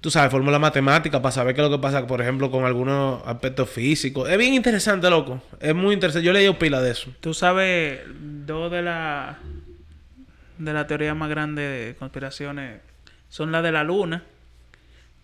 [0.00, 3.22] tú sabes, fórmula matemática para saber qué es lo que pasa, por ejemplo, con algunos
[3.24, 4.28] aspectos físicos.
[4.28, 5.42] Es bien interesante, loco.
[5.60, 6.26] Es muy interesante.
[6.26, 7.10] Yo leí pila de eso.
[7.20, 8.00] Tú sabes,
[8.46, 9.38] dos de la
[10.58, 12.80] de la teoría más grande de conspiraciones
[13.30, 14.24] son la de la luna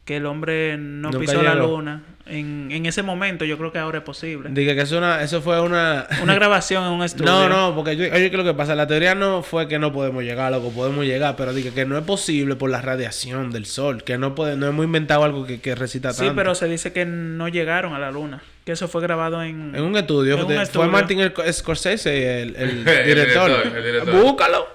[0.07, 1.66] que el hombre no Nunca pisó la llegó.
[1.66, 2.02] luna.
[2.28, 4.48] En, en ese momento yo creo que ahora es posible.
[4.50, 6.07] Dije que eso, una, eso fue una...
[6.24, 7.30] Una grabación en un estudio.
[7.30, 8.74] No, no, porque yo, oye, ¿qué es lo que pasa?
[8.74, 11.96] La teoría no fue que no podemos llegar, loco, podemos llegar, pero dije que no
[11.98, 15.61] es posible por la radiación del sol, que no puede, no hemos inventado algo que,
[15.61, 16.34] que recita Sí, tanto.
[16.34, 18.42] pero se dice que no llegaron a la luna.
[18.64, 19.76] Que eso fue grabado en...
[19.76, 20.80] En un estudio, En un estudio.
[20.82, 21.20] fue Martin
[21.52, 23.48] Scorsese el, el El director.
[23.50, 24.14] director, el director.
[24.22, 24.66] Búscalo.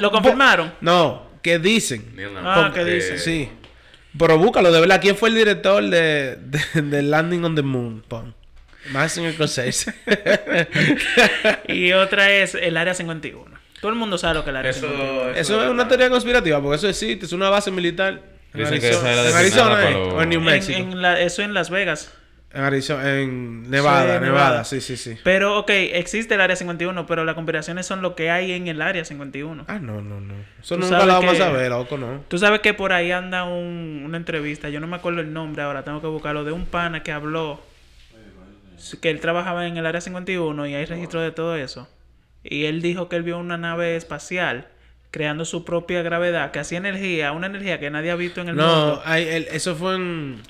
[0.00, 0.72] ¿Lo confirmaron?
[0.82, 2.04] No, que dicen.
[2.42, 2.74] Ah, Armstrong.
[2.74, 3.18] ¿qué dice?
[3.18, 3.48] Sí.
[4.18, 5.00] Pero búscalo, de verdad.
[5.00, 8.02] ¿Quién fue el director de, de, de Landing on the Moon?
[8.06, 8.34] Pon.
[8.92, 9.94] Martin Scorsese.
[11.68, 13.44] Y otra es el Área 51.
[13.80, 15.30] Todo el mundo sabe lo que es el Área 51.
[15.30, 18.20] Eso, Eso es una teoría conspirativa, porque eso existe, es una base militar.
[18.52, 20.78] En Dicen que Arizona, esa era en Arizona para los- o en New En- Mexico.
[20.78, 22.12] en la- eso en Las Vegas.
[22.54, 24.64] En Arizona, en Nevada, Sí, Nevada, Nevada.
[24.64, 25.16] sí, sí, sí.
[25.24, 28.80] Pero, ok, existe el Área 51, pero las conspiraciones son lo que hay en el
[28.80, 29.64] Área 51.
[29.66, 30.34] Ah, no, no, no.
[30.62, 32.22] Eso nunca lo vamos que- a saber, loco, no.
[32.28, 35.62] Tú sabes que por ahí anda un- una entrevista, yo no me acuerdo el nombre
[35.64, 37.60] ahora, tengo que buscarlo, de un pana que habló
[39.00, 41.88] que él trabajaba en el Área 51 y hay registro de todo eso.
[42.42, 44.68] Y él dijo que él vio una nave espacial
[45.10, 48.56] creando su propia gravedad, que hacía energía, una energía que nadie ha visto en el
[48.56, 49.02] No, mundo.
[49.16, 50.40] el- eso fue en...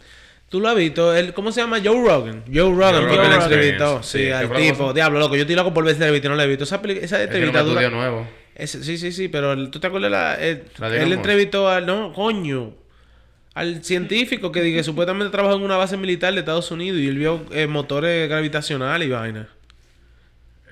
[0.49, 1.15] ¿Tú lo has visto?
[1.17, 1.79] El, ¿Cómo se llama?
[1.83, 2.45] Joe Rogan.
[2.47, 3.31] Joe Rogan, Joe porque Rogan.
[3.39, 4.03] le entrevistó.
[4.03, 4.93] Sí, Sí, ¿qué al tipo.
[4.93, 5.35] Diablo, loco.
[5.35, 6.65] Yo estoy loco por ver esa entrevista y no la he visto.
[6.65, 7.91] Esa, esa Es que no entrevista me dura...
[7.91, 8.29] nuevo.
[8.55, 11.69] Ese- sí, sí, sí, pero el- tú te acuerdas la, el- La de él entrevistó
[11.69, 12.73] al no, coño,
[13.55, 17.19] al científico que, que supuestamente trabaja en una base militar de Estados Unidos y él
[17.19, 19.49] vio eh, motores gravitacionales y vaina.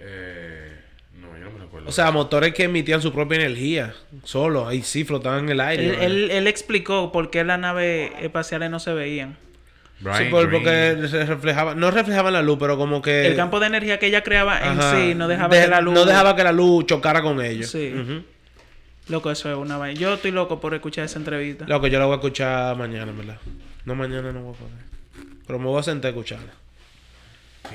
[0.00, 0.76] Eh,
[1.20, 1.88] no, yo no me recuerdo.
[1.88, 3.94] O sea, motores que emitían su propia energía,
[4.24, 5.86] solo, ahí sí flotaban en el aire.
[5.88, 9.36] Él, él- él explicó por qué las naves espaciales no se veían.
[10.02, 10.62] Brian Sí, por- Green.
[10.62, 14.06] porque se reflejaba, no reflejaban la luz, pero como que el campo de energía que
[14.06, 14.96] ella creaba en Ajá.
[14.96, 15.94] sí no dejaba De- que la luz...
[15.94, 17.70] no dejaba que la luz chocara con ellos.
[17.70, 17.94] Sí.
[19.08, 19.98] Loco, eso es una vaina.
[19.98, 21.64] Yo estoy loco por escuchar esa entrevista.
[21.68, 23.38] Lo que yo la voy a escuchar mañana, en ¿verdad?
[23.84, 25.36] No, mañana no voy a poder.
[25.46, 26.52] Pero me voy a sentar a escucharla.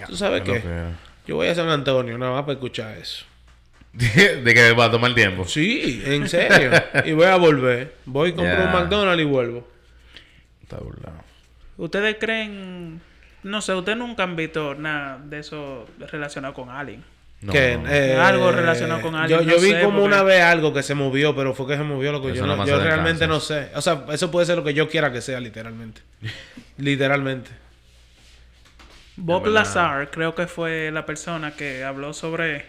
[0.07, 0.61] ¿Tú sabes Qué.
[1.27, 3.25] Yo voy a San Antonio nada más para escuchar eso.
[3.93, 5.45] de que va a tomar tiempo.
[5.45, 6.71] Sí, en serio.
[7.05, 7.95] y voy a volver.
[8.05, 9.67] Voy, compro un McDonald's y vuelvo.
[10.61, 11.26] Está burlado.
[11.77, 13.01] ¿Ustedes creen...
[13.43, 17.03] No sé, ustedes nunca han visto nada de eso relacionado con Alien?
[17.39, 17.87] No, que, no.
[17.87, 20.73] eh, Algo relacionado con Yo, alguien, yo no vi sé, como porque- una vez algo
[20.73, 23.27] que se movió, pero fue que se movió lo que Eso yo, no, yo realmente
[23.27, 23.69] no sé.
[23.75, 26.01] O sea, eso puede ser lo que yo quiera que sea, literalmente.
[26.77, 27.51] literalmente.
[29.15, 29.47] Bob.
[29.47, 32.65] Lazar creo que fue la persona que habló sobre...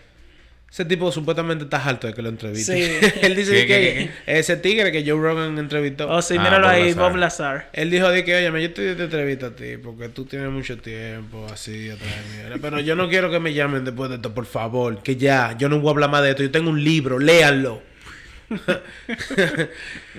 [0.71, 3.01] Ese tipo supuestamente está alto de que lo entreviste.
[3.01, 3.19] Sí.
[3.23, 6.09] Él dice ¿Qué, que qué, ese tigre que Joe Rogan entrevistó.
[6.11, 7.03] Oh, sí, Ah, míralo Bob ahí, Lazar.
[7.03, 7.71] Bob Lazar.
[7.73, 10.77] Él dijo de que, oye, yo estoy de entrevista a ti porque tú tienes mucho
[10.77, 12.59] tiempo así atrás de mí.
[12.63, 15.03] Pero yo no quiero que me llamen después de esto, por favor.
[15.03, 16.43] Que ya, yo no voy a hablar más de esto.
[16.43, 17.83] Yo tengo un libro, léanlo.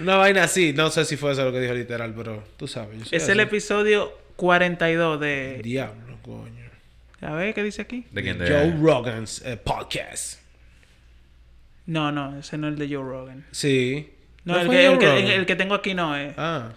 [0.01, 0.73] Una vaina así.
[0.73, 3.11] No sé si fue eso lo que dijo literal, pero tú sabes.
[3.11, 5.59] Es el episodio 42 de...
[5.63, 6.69] Diablo, coño.
[7.21, 8.05] A ver, ¿qué dice aquí?
[8.11, 8.39] ¿De quién?
[8.39, 8.47] De...
[8.47, 10.38] Joe Rogan's eh, podcast.
[11.89, 13.45] No, no, ese no es el de Joe Rogan.
[13.49, 14.11] Sí.
[14.45, 15.25] No, ¿No el, que, el, que, Rogan?
[15.25, 16.35] el que tengo aquí no es.
[16.37, 16.73] Ah.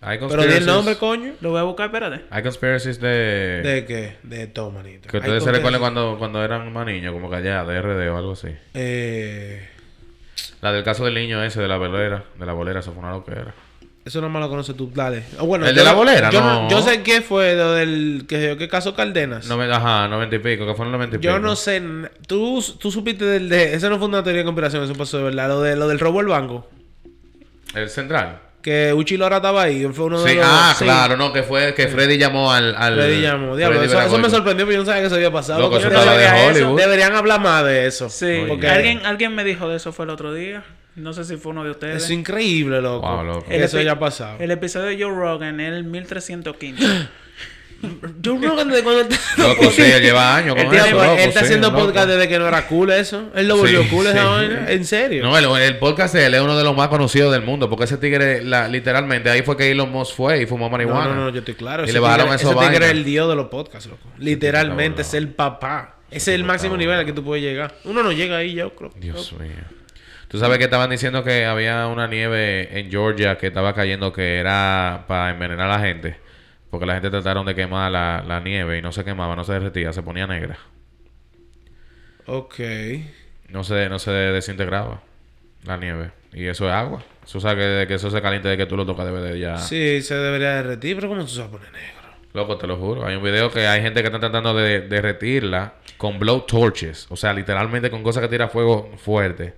[0.00, 1.32] Hay Pero di el nombre, coño.
[1.40, 2.24] Lo voy a buscar, espérate.
[2.30, 3.62] Hay conspiracies de...
[3.64, 4.16] ¿De qué?
[4.22, 5.08] De todo, manito.
[5.08, 8.16] Que ustedes se recuerden cuando, cuando eran más niños, como que allá, de RD o
[8.16, 8.54] algo así.
[8.74, 9.70] Eh...
[10.60, 13.10] La del caso del niño ese de la bolera, de la bolera, eso fue una
[13.10, 13.54] loquera.
[14.06, 15.24] Eso no más lo conoces tú, dale.
[15.36, 16.30] Ah, bueno, ¿El yo de la no- bolera?
[16.30, 16.70] Yo, No.
[16.70, 19.48] yo sé qué fue lo del que, que caso Caldenas.
[19.48, 21.32] Noven- ajá, noventa y pico, que fueron noventa y pico.
[21.32, 21.82] yo no sé.
[22.28, 23.74] ¿Tú, tú supiste del de.
[23.74, 25.48] Eso no fue una teoría de conspiración, eso pasó de verdad.
[25.48, 26.68] Lo, de, lo del robo del banco.
[27.74, 28.38] El central.
[28.62, 29.84] Que Uchi Lora estaba ahí.
[29.92, 30.44] Fue uno de Sí, los.
[30.48, 30.84] ah, sí.
[30.84, 32.74] claro, no, que fue que Freddy llamó al...
[32.76, 33.56] al Freddy llamó.
[33.56, 35.60] Diablo, Freddy eso, eso me sorprendió porque yo no sabía que eso había pasado.
[35.60, 36.50] Loco, Porque eso yo estaba de sabía eso.
[36.60, 36.80] Hollywood.
[36.80, 38.08] Deberían hablar más de eso.
[38.08, 38.44] Sí.
[38.48, 40.64] Porque ¿Alguien, alguien me dijo de eso fue el otro día.
[40.96, 42.02] No sé si fue uno de ustedes.
[42.04, 43.06] Es increíble, loco.
[43.08, 43.44] Wow, loco.
[43.46, 44.38] Que eso epi- haya pasado.
[44.40, 47.08] El episodio de Joe Rogan es el 1315.
[48.24, 51.18] Joe Rogan de cuando él Loco, sí, él lleva años con Él, eso, loco, él
[51.28, 51.84] está sí, haciendo loco.
[51.84, 53.30] podcast desde que no era cool eso.
[53.34, 54.26] Él lo volvió Sí, cool esa sí.
[54.26, 54.70] vaina.
[54.70, 55.22] En serio.
[55.22, 57.84] No, el, el podcast de él es uno de los más conocidos del mundo, porque
[57.84, 61.08] ese tigre, la- literalmente, ahí fue que Elon Musk fue y fumó No, marihuana.
[61.14, 61.82] no, no, yo estoy claro.
[61.82, 64.08] Y Ese le bajaron tigre- Ese tigre es el dios de los podcasts, loco.
[64.18, 65.96] Literalmente es el papá.
[66.10, 67.74] Ese es el máximo nivel al que tú puedes llegar.
[67.84, 68.90] Uno no llega ahí, yo creo.
[68.98, 69.50] Dios mío.
[70.28, 74.38] Tú sabes que estaban diciendo que había una nieve en Georgia que estaba cayendo que
[74.38, 76.16] era para envenenar a la gente.
[76.70, 79.52] Porque la gente trataron de quemar la, la nieve y no se quemaba, no se
[79.52, 80.58] derretía, se ponía negra.
[82.26, 82.58] Ok.
[83.48, 85.00] No se, no se desintegraba
[85.64, 86.10] la nieve.
[86.32, 87.04] Y eso es agua.
[87.24, 89.38] Eso sabe que, de que eso se caliente de que tú lo tocas debe de
[89.38, 89.58] ya.
[89.58, 91.96] Sí, se debería derretir, pero ¿cómo tú se va a poner negro?
[92.34, 93.06] Loco, te lo juro.
[93.06, 97.06] Hay un video que hay gente que está tratando de derretirla con blow torches.
[97.08, 99.54] O sea, literalmente con cosas que tira fuego fuerte.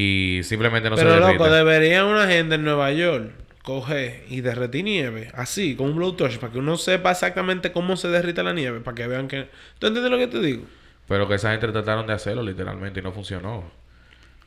[0.00, 1.56] Y simplemente no pero se loco, derrite.
[1.56, 3.30] debería una gente en Nueva York
[3.62, 8.08] coger y derretir nieve, así, con un blowtorch, para que uno sepa exactamente cómo se
[8.08, 9.48] derrita la nieve, para que vean que...
[9.78, 10.64] ¿Tú entiendes lo que te digo?
[11.08, 13.64] Pero que esa gente trataron de hacerlo literalmente y no funcionó.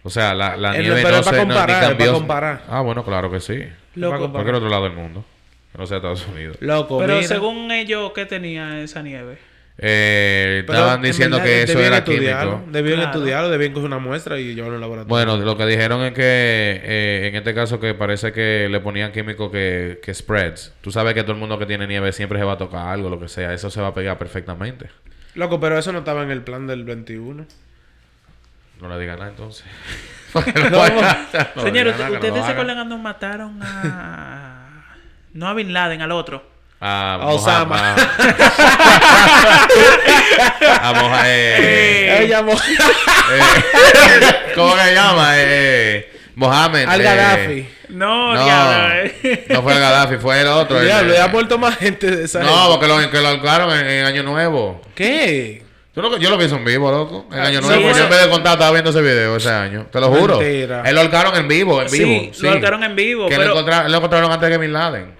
[0.03, 1.75] O sea, la, la El- nieve pero no es para se no- ni comparar, es
[1.75, 2.13] para cambió.
[2.13, 2.63] comparar.
[2.69, 3.59] Ah, bueno, claro que sí.
[3.95, 4.11] Loco.
[4.11, 4.31] Para comparar.
[4.31, 5.25] Cualquier otro lado del mundo.
[5.71, 6.57] Que no sea Estados Unidos.
[6.59, 7.27] Loco, Pero mira.
[7.27, 9.37] según ellos, ¿qué tenía esa nieve?
[9.77, 12.71] Eh, estaban en diciendo verdad, que eso era estudiarlo, químico.
[12.71, 13.11] Debían Claro.
[13.11, 15.09] estudiarlo, debían coger una muestra y llevarlo al laboratorio.
[15.09, 19.11] Bueno, lo que dijeron es que eh, en este caso que parece que le ponían
[19.11, 20.73] químico que, que spreads.
[20.81, 23.09] Tú sabes que todo el mundo que tiene nieve siempre se va a tocar algo,
[23.09, 23.53] lo que sea.
[23.53, 24.89] Eso se va a pegar perfectamente.
[25.33, 27.45] Loco, pero eso no estaba en el plan del 21.
[28.81, 29.65] No le digan nada entonces.
[31.55, 34.95] No, Señores, ¿ustedes se acuerdan cuando mataron a...
[35.33, 36.50] no a Bin Laden, al otro?
[36.83, 37.95] A A Osama.
[40.81, 42.33] A Moja- eh, eh,
[44.55, 45.31] ¿Cómo que se llama?
[45.35, 46.87] Eh, Mohamed.
[46.87, 47.69] al eh, Gaddafi.
[47.89, 48.93] No, No, diablo.
[49.23, 49.45] eh.
[49.49, 50.79] no fue el Gaddafi, fue el otro.
[50.79, 52.67] el- Diablo, ya ha muerto más gente de esa No, gente.
[52.71, 54.81] porque lo, que lo ahorcaron en, en Año Nuevo.
[54.95, 55.63] ¿Qué?
[55.93, 57.27] Tú no- yo lo vi en vivo, loco.
[57.33, 57.89] En Año sí, Nuevo.
[57.89, 59.87] eso- Yo en vez de contar estaba viendo ese video ese año.
[59.91, 60.39] Te lo juro.
[60.39, 60.83] Mentira.
[60.85, 62.31] Él lo ahorcaron en vivo, en Sí, vivo.
[62.39, 65.13] lo ahorcaron en vivo, Que pero- lo, encontraron, lo encontraron antes que Bin Laden.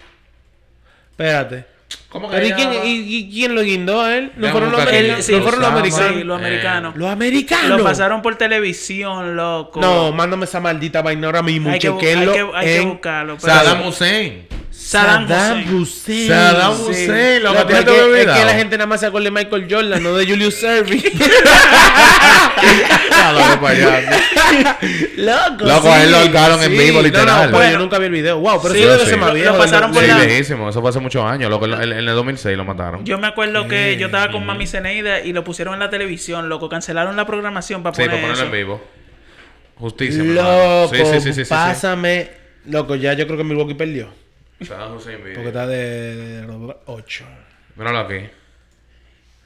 [1.22, 1.72] Espérate.
[2.08, 2.86] ¿Cómo que ¿Pero y quién, llama?
[2.86, 4.32] y, y quién lo guindó a él?
[4.38, 5.18] ¿No fueron los busca americanos?
[5.20, 5.80] Él- sí, ¿No fueron los Osama.
[5.80, 6.16] americanos?
[6.18, 6.96] Sí, los americanos.
[6.98, 7.78] Los americanos.
[7.78, 9.80] Lo pasaron por televisión, loco.
[9.82, 11.70] No, mándame esa maldita vaina ahora mismo.
[11.70, 13.38] hay que, bu- hay chequenlo que, hay que en buscarlo.
[13.42, 14.48] pero- Saddam Hussein.
[14.92, 15.76] Saddam Hussein.
[15.76, 16.28] Hussein.
[16.28, 16.82] Saddam Sí.
[16.92, 19.32] Hussein, lo Loco, que es, te es que la gente nada más se acuerda de
[19.32, 21.02] Michael Jordan, no de Julius Erving.
[23.14, 24.10] Ah, loco, payaso.
[25.18, 27.28] Loco, Loco, a él lo ahorcaron en vivo, No, literal.
[27.28, 27.72] no, pero Bueno.
[27.74, 28.40] yo nunca vi el video.
[28.40, 29.16] Wow, pero Sí, eso debe sí.
[29.18, 29.52] más Lo- viejo.
[29.54, 30.70] lo pasaron por Sí, la- viejísimo.
[30.70, 31.50] Eso fue hace muchos años.
[31.50, 33.06] Loco, en, en el 2006 lo mataron.
[33.06, 36.50] Yo me acuerdo que yo estaba con Mami Zeneida y lo pusieron en la televisión,
[36.50, 36.70] loco.
[36.70, 38.46] Cancelaron la programación para sí, poner para ponerlo eso.
[38.46, 38.82] en vivo.
[39.76, 40.24] Justicia.
[40.24, 41.50] Loco, Sí, sí, sí, sí, sí, sí.
[41.50, 42.30] pásame.
[42.66, 44.10] Loco, ya yo creo que Milwaukee perdió.
[44.64, 45.36] Saddam Hussein video.
[45.36, 46.46] Porque está de
[46.86, 47.26] 8.
[47.76, 48.30] Míralo aquí.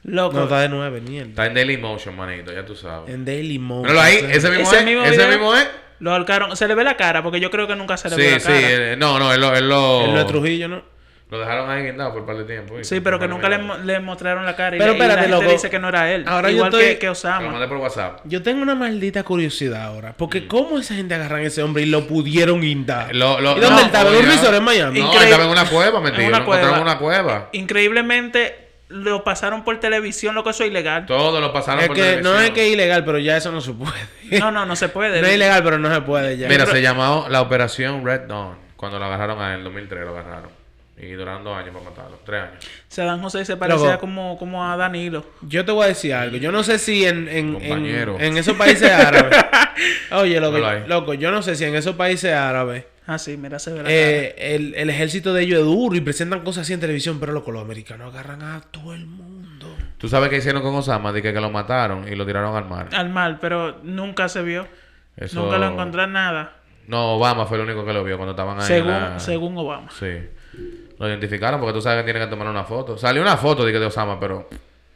[0.03, 0.37] Loco.
[0.37, 1.29] No, está de 9, mierda.
[1.29, 3.13] Está en Daily Motion, manito, ya tú sabes.
[3.13, 3.83] En Daily Motion.
[3.83, 4.85] Míralo ahí, ese mismo Ese es.
[4.85, 5.67] mismo ese mismo es.
[5.99, 6.55] Lo ahorcaron.
[6.57, 8.39] Se le ve la cara porque yo creo que nunca se le ve Sí, la
[8.39, 8.45] sí.
[8.47, 8.91] cara.
[8.93, 9.55] eh, no, no, él lo.
[9.55, 10.83] Él lo, En lo de Trujillo, ¿no?
[11.29, 12.75] Lo dejaron ahí guindado por un par de tiempo.
[12.83, 14.75] Sí, pero que nunca le, mo- le mostraron la cara.
[14.75, 15.51] Y, Pero le- y la espérate, gente loco.
[15.53, 16.23] dice que no era él.
[16.27, 17.49] Ahora yo Igual estoy- que, que Lo Osama.
[17.49, 18.19] mandé por WhatsApp.
[18.25, 20.13] Yo tengo una maldita curiosidad ahora.
[20.15, 20.47] Porque Mm.
[20.47, 23.15] ¿cómo esa gente agarran a ese hombre y lo pudieron guindar?
[23.15, 24.09] Lo- lo- ¿Y dónde no, estaba?
[24.11, 24.99] ¿En un resort en Miami?
[24.99, 25.25] No, Increíble.
[25.31, 26.23] estaba en una cueva, mentira.
[26.23, 27.21] En una Lo encontraron en cueva.
[27.21, 27.49] una cueva.
[27.53, 31.07] Increíblemente lo pasaron por televisión, lo que eso es ilegal.
[31.07, 32.43] Todo lo pasaron Es por que no televisión.
[32.43, 34.39] es que es ilegal, pero ya eso no se puede.
[34.39, 35.21] No, no, no se puede.
[35.21, 36.47] no es ilegal, pero no se puede ya.
[36.47, 38.57] Mira, se llamó la operación Red Dawn.
[38.75, 40.49] Cuando lo agarraron a él, en 2003 lo agarraron.
[40.97, 42.19] Y duraron dos años para matarlo.
[42.25, 42.65] Tres años.
[42.87, 43.99] Saddam Hussein se parecía Loco.
[43.99, 45.25] como, como a Danilo.
[45.41, 46.37] Yo te voy a decir algo.
[46.37, 48.15] Yo no sé si en, en, Compañero.
[48.15, 49.35] en, en esos países árabes.
[50.11, 53.71] Oye, loco, loco, yo no sé si en esos países árabes Ah, sí, mira, se
[53.71, 56.79] ve la eh, el, el ejército de ellos es duro y presentan cosas así en
[56.79, 59.75] televisión, pero loco, los americanos agarran a todo el mundo.
[59.99, 61.11] ¿Tú sabes qué hicieron con Osama?
[61.13, 62.89] De que, que lo mataron y lo tiraron al mar.
[62.93, 64.67] Al mal, pero nunca se vio.
[65.17, 66.53] Eso- Nunca lo encontré nada.
[66.87, 68.65] No, Obama fue el único que lo vio cuando estaban ahí.
[68.65, 69.89] Según, la- según Obama.
[69.91, 70.07] Sí.
[70.97, 72.97] Lo identificaron porque tú sabes que tienen que tomar una foto.
[72.97, 74.47] Salió una foto de, que de Osama, pero...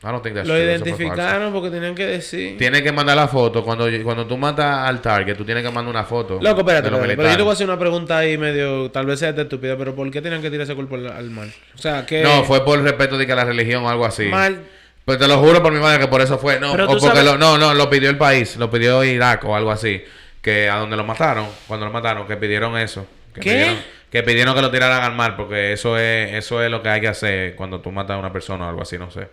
[0.02, 0.64] I don't think that's Lo true.
[0.64, 2.58] Identificaron porque tenían que decir.
[2.58, 3.66] Tienes que mandar la foto.
[3.66, 6.40] Cuando, cuando tú matas al target, tú tienes que mandar una foto.
[6.42, 8.90] Loco, espérate, de los espérate, pero yo te voy a hacer una pregunta ahí medio,
[8.92, 11.30] tal vez sea de estúpida, pero ¿por qué tenían que tirar ese cuerpo al, al
[11.30, 11.50] mar?
[11.76, 12.24] O sea, que...
[12.24, 14.24] No, fue por respeto de que la religión o algo así.
[14.28, 14.62] Mal.
[15.04, 16.62] Pues te lo juro por mi madre que por eso fue.
[16.62, 18.56] No, Pero o porque sabes- lo, no, no, lo pidió el país.
[18.56, 20.02] Lo pidió Irak o algo así.
[20.42, 23.06] Que a donde lo mataron, cuando lo mataron, que pidieron eso.
[23.34, 23.50] Que ¿Qué?
[23.50, 23.76] Pidieron,
[24.12, 27.02] que pidieron que lo tiraran al mar porque eso es, eso es lo que hay
[27.02, 29.30] que hacer cuando tú matas a una persona o algo así, no sé.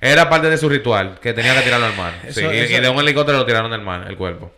[0.00, 2.12] Era parte de su ritual, que tenía que tirarlo al mar.
[2.26, 4.52] Eso- sí, y- eso- y, de un helicóptero lo tiraron del mar, el cuerpo.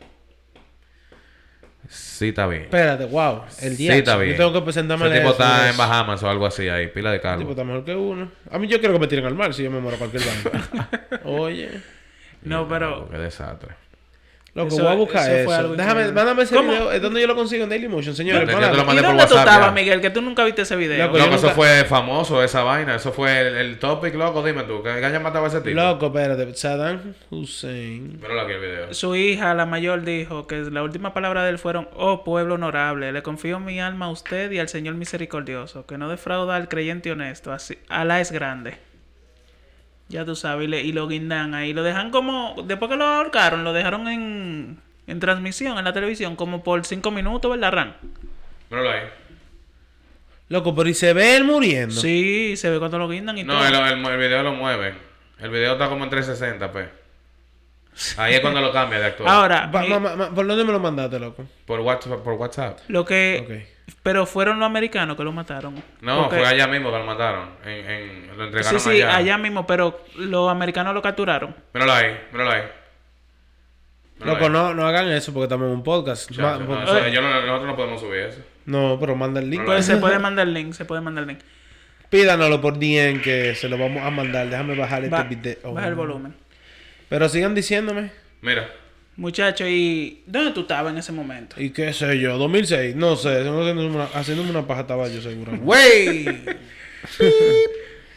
[1.89, 2.63] Sí, está bien.
[2.63, 3.95] Espérate, wow, el Sí, día.
[3.97, 4.31] está bien.
[4.33, 5.71] Yo tengo que presentarme Ese tipo eso, está eso.
[5.73, 7.51] en Bahamas o algo así ahí, pila de El tipo cargo.
[7.51, 8.31] está mejor que uno.
[8.51, 10.51] A mí yo quiero que me tiren al mar si yo me muero cualquier banco.
[11.25, 11.71] Oye.
[12.43, 13.09] No, pero...
[13.11, 13.75] Qué desastre.
[14.55, 15.45] Loco, Eso- voy a buscar eso eso.
[15.47, 16.71] fue algo Déjame, mándame ese ¿Cómo?
[16.71, 16.93] video.
[16.93, 18.49] ¿Es donde yo lo consigo en Dailymotion, señores?
[18.49, 19.73] Yo te lo mandé ¿Y por dónde tú WhatsApp estabas, ya.
[19.73, 20.01] Miguel?
[20.01, 20.97] Que tú nunca viste ese video.
[21.07, 22.95] Loco, yo Loco, nunca- eso fue famoso, esa vaina.
[22.95, 24.45] Eso fue el, el topic, loco.
[24.45, 25.75] Dime tú, ¿qué haya matado a ese tipo?
[25.75, 26.55] Loco, espérate.
[26.55, 28.21] Saddam Hussein.
[28.23, 28.95] Míralo aquí el video.
[28.95, 33.11] Su hija, la mayor, dijo que la última palabra de él fueron, oh pueblo honorable,
[33.11, 37.11] le confío mi alma a usted y al Señor misericordioso, que no defrauda al creyente
[37.11, 38.77] honesto, así, Alá es grande.
[40.09, 43.05] Ya tú sabes, y, le- y lo guindan ahí, lo dejan como, después que lo
[43.05, 47.97] ahorcaron, lo dejaron en, en transmisión, en la televisión, como por cinco minutos, ¿verdad, Ran?
[48.71, 49.01] Míralo ahí.
[50.51, 51.95] Loco, pero ¿y se ve él muriendo?
[51.95, 53.67] Sí, se ve cuando lo guindan y No, todo.
[53.67, 54.95] el, el, el video lo mueven.
[55.41, 56.89] El video está como en 360, pues.
[58.17, 59.29] Ahí es cuando lo cambia de actor.
[59.29, 61.45] Ahora, ma- ma- ma- ¿Por dónde me lo mandaste, loco?
[61.67, 62.21] Por WhatsApp.
[62.23, 62.79] Por WhatsApp.
[62.89, 63.43] lo que...
[63.45, 63.75] Ok.
[64.03, 65.83] Pero fueron los americanos que lo mataron.
[66.01, 67.51] No, Porque- fue allá mismo que lo mataron.
[67.65, 69.17] En, en, lo Sí, entregaron sí, allá.
[69.17, 69.39] allá.
[69.39, 71.55] mismo, pero los americanos lo capturaron.
[71.75, 72.63] Míralo ahí, míralo ahí.
[74.21, 76.31] Loco, no, no hagan eso porque estamos en un podcast.
[76.39, 78.41] Ma- no, porque- eso- yo no- nosotros no podemos subir eso.
[78.65, 79.61] no, pero manda el link.
[79.61, 81.41] No, Pues se puede mandar el link, se puede mandar el link.
[82.11, 84.49] Pídanoslo por DM que se lo vamos a mandar.
[84.49, 85.73] Déjame bajar este video.
[85.73, 86.35] baja el volumen.
[87.09, 88.11] Pero sigan diciéndome.
[88.41, 88.69] Mira.
[89.17, 91.61] Muchacho, ¿y dónde tú estabas en ese momento?
[91.61, 92.37] ¿Y qué sé yo?
[92.37, 92.97] 2006.
[92.97, 93.29] No sé.
[93.39, 95.53] Haciéndome una, haciéndome una paja estaba yo seguro.
[95.63, 96.25] ¡Wey!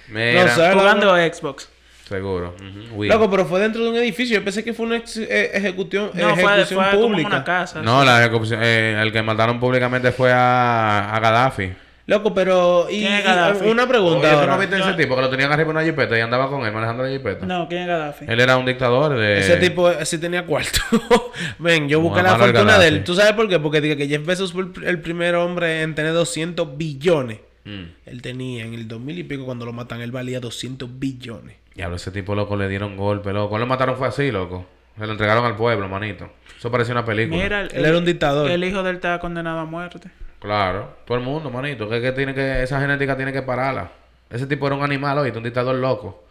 [0.10, 0.46] Mira.
[0.46, 0.72] No sé.
[0.74, 1.70] Jugando Xbox.
[2.08, 2.56] Seguro.
[2.94, 3.10] Wii.
[3.10, 4.38] Loco, pero fue dentro de un edificio.
[4.40, 7.28] Yo pensé que fue una ex- eh, ejecución, No, fue, ejecución fue como en pública.
[7.30, 7.82] una casa.
[7.82, 11.74] No, la ejecución, eh, el que mataron públicamente fue a, a Gaddafi.
[12.08, 12.88] Loco, pero...
[12.90, 13.68] Y, ¿Quién es y, Gaddafi?
[13.68, 14.54] una pregunta Oye, ¿tú ahora.
[14.54, 16.72] no viste ese tipo que lo tenían arriba de una jipeta y andaba con él
[16.72, 17.46] manejando la jipeta?
[17.46, 18.26] No, ¿quién es Gaddafi?
[18.30, 19.40] Él era un dictador de...
[19.40, 20.80] Ese tipo eh, sí tenía cuarto.
[21.60, 23.04] Ven, yo busqué la fortuna de él.
[23.04, 23.60] ¿Tú sabes por qué?
[23.60, 27.40] Porque dije que Jeff Bezos fue el, el primer hombre en tener 200 billones.
[27.66, 27.84] Mm.
[28.06, 31.58] Él tenía en el 2000 y pico cuando lo matan, él valía 200 billones.
[31.76, 33.58] Diablo, ese tipo loco le dieron golpe, loco.
[33.58, 34.66] Lo mataron fue así, loco.
[34.98, 36.32] Se lo entregaron al pueblo, manito.
[36.58, 37.44] Eso parecía una película.
[37.44, 38.50] Mira, el, Él era un dictador.
[38.50, 40.10] El hijo de él está condenado a muerte.
[40.40, 41.90] Claro, todo el mundo, manito.
[41.90, 43.92] Que, que tiene que, esa genética tiene que pararla.
[44.30, 46.24] Ese tipo era un animal, oíste, un dictador loco.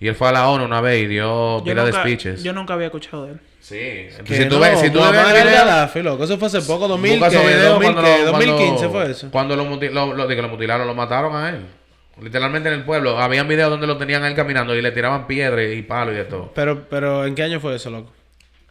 [0.00, 2.42] Y él fue a la ONU una vez y dio pila de speeches.
[2.42, 3.40] yo nunca había escuchado de él.
[3.60, 3.78] Sí.
[3.78, 6.24] Entonces, Que si tú no, ves, si tú ves el video, al-Gaddafi, loco.
[6.24, 7.36] Eso fue hace poco, 2000, busca ¿qué?
[7.36, 8.18] esos videos 2000, cuando ¿qué?
[8.18, 9.28] lo- 2015 cuando- fue eso.
[9.30, 11.60] Cuando lo, muti- lo, lo- de que lo mutilaron, lo mataron a él.
[12.20, 13.18] Literalmente en el pueblo.
[13.20, 16.18] Habían videos donde lo tenían a él caminando y le tiraban piedras y palos y
[16.18, 16.50] de todo.
[16.52, 18.12] Pero, pero, ¿en qué año fue eso, loco?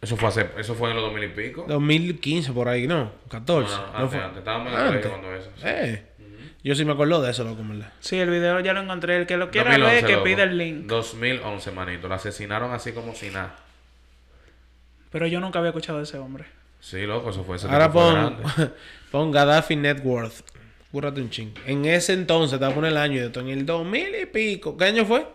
[0.02, 1.64] Eso fue hace, eso fue en los 2000 y pico.
[1.68, 3.12] 2015 por ahí, ¿no?
[3.30, 3.70] 14.
[3.74, 4.20] No, no, ¿No antes, fue?
[4.24, 4.38] antes.
[4.38, 5.50] Estábamos en el colegio cuando eso.
[5.56, 5.62] sí.
[5.64, 6.06] Eh.
[6.64, 7.92] Yo sí me acuerdo de eso, loco, verdad.
[7.98, 9.16] Sí, el video ya lo encontré.
[9.16, 10.24] El que lo quiera 2011, ver, que loco.
[10.24, 10.86] pida el link.
[10.86, 12.06] 2011, manito.
[12.08, 13.56] Lo asesinaron así como si nada.
[15.10, 16.44] Pero yo nunca había escuchado de ese hombre.
[16.78, 18.36] Sí, loco, eso fue ese Ahora pon,
[19.10, 20.40] pon Gaddafi Net Worth.
[20.92, 21.52] Cúrrate un ching.
[21.66, 23.40] En ese entonces, te voy a poner el año de esto.
[23.40, 24.76] En el 2000 y pico.
[24.76, 25.26] ¿Qué año fue?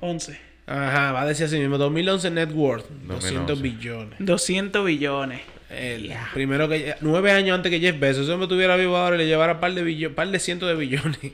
[0.00, 0.40] 11.
[0.66, 1.78] Ajá, va a decir así mismo.
[1.78, 2.88] 2011 Net Worth.
[2.88, 3.62] 200 2011.
[3.62, 4.18] billones.
[4.18, 5.40] 200 billones.
[5.70, 6.94] El primero que...
[7.00, 8.24] Nueve años antes que Jeff Bezos.
[8.24, 10.74] Ese hombre estuviera vivo ahora y le llevara par de billones, par de cientos de
[10.74, 11.18] billones.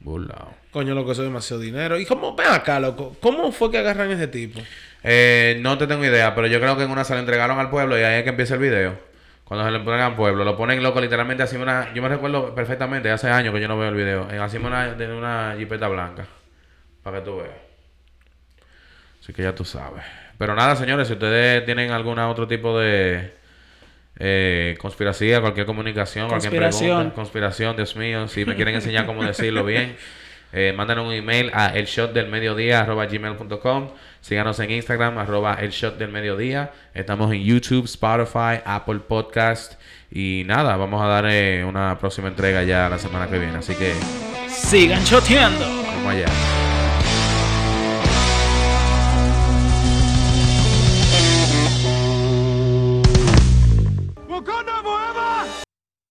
[0.00, 0.54] Burlao.
[0.70, 1.98] Coño, loco, eso es demasiado dinero.
[1.98, 2.34] ¿Y cómo?
[2.34, 3.16] Ven acá, loco.
[3.20, 4.60] ¿Cómo fue que agarran a ese tipo?
[5.02, 7.70] Eh, no te tengo idea, pero yo creo que en una se lo entregaron al
[7.70, 8.98] pueblo y ahí es que empieza el video.
[9.44, 11.92] Cuando se lo entregan al pueblo, lo ponen loco, literalmente así una.
[11.92, 14.30] Yo me recuerdo perfectamente, hace años que yo no veo el video.
[14.30, 16.26] En así una, de una jipeta blanca.
[17.02, 17.69] Para que tú veas.
[19.30, 20.02] Así que ya tú sabes.
[20.38, 23.32] Pero nada, señores, si ustedes tienen algún otro tipo de
[24.18, 29.64] eh, conspiración, cualquier comunicación, cualquier pregunta, conspiración, Dios mío, si me quieren enseñar cómo decirlo
[29.64, 29.94] bien,
[30.52, 36.72] eh, mándanos un email a elshotdelmediodía.gmail.com Síganos en Instagram, arroba elshotdelmediodía.
[36.92, 39.80] Estamos en YouTube, Spotify, Apple Podcast.
[40.10, 43.58] Y nada, vamos a dar eh, una próxima entrega ya la semana que viene.
[43.58, 43.94] Así que
[44.48, 45.64] Sigan choteando.
[45.64, 46.26] vamos allá.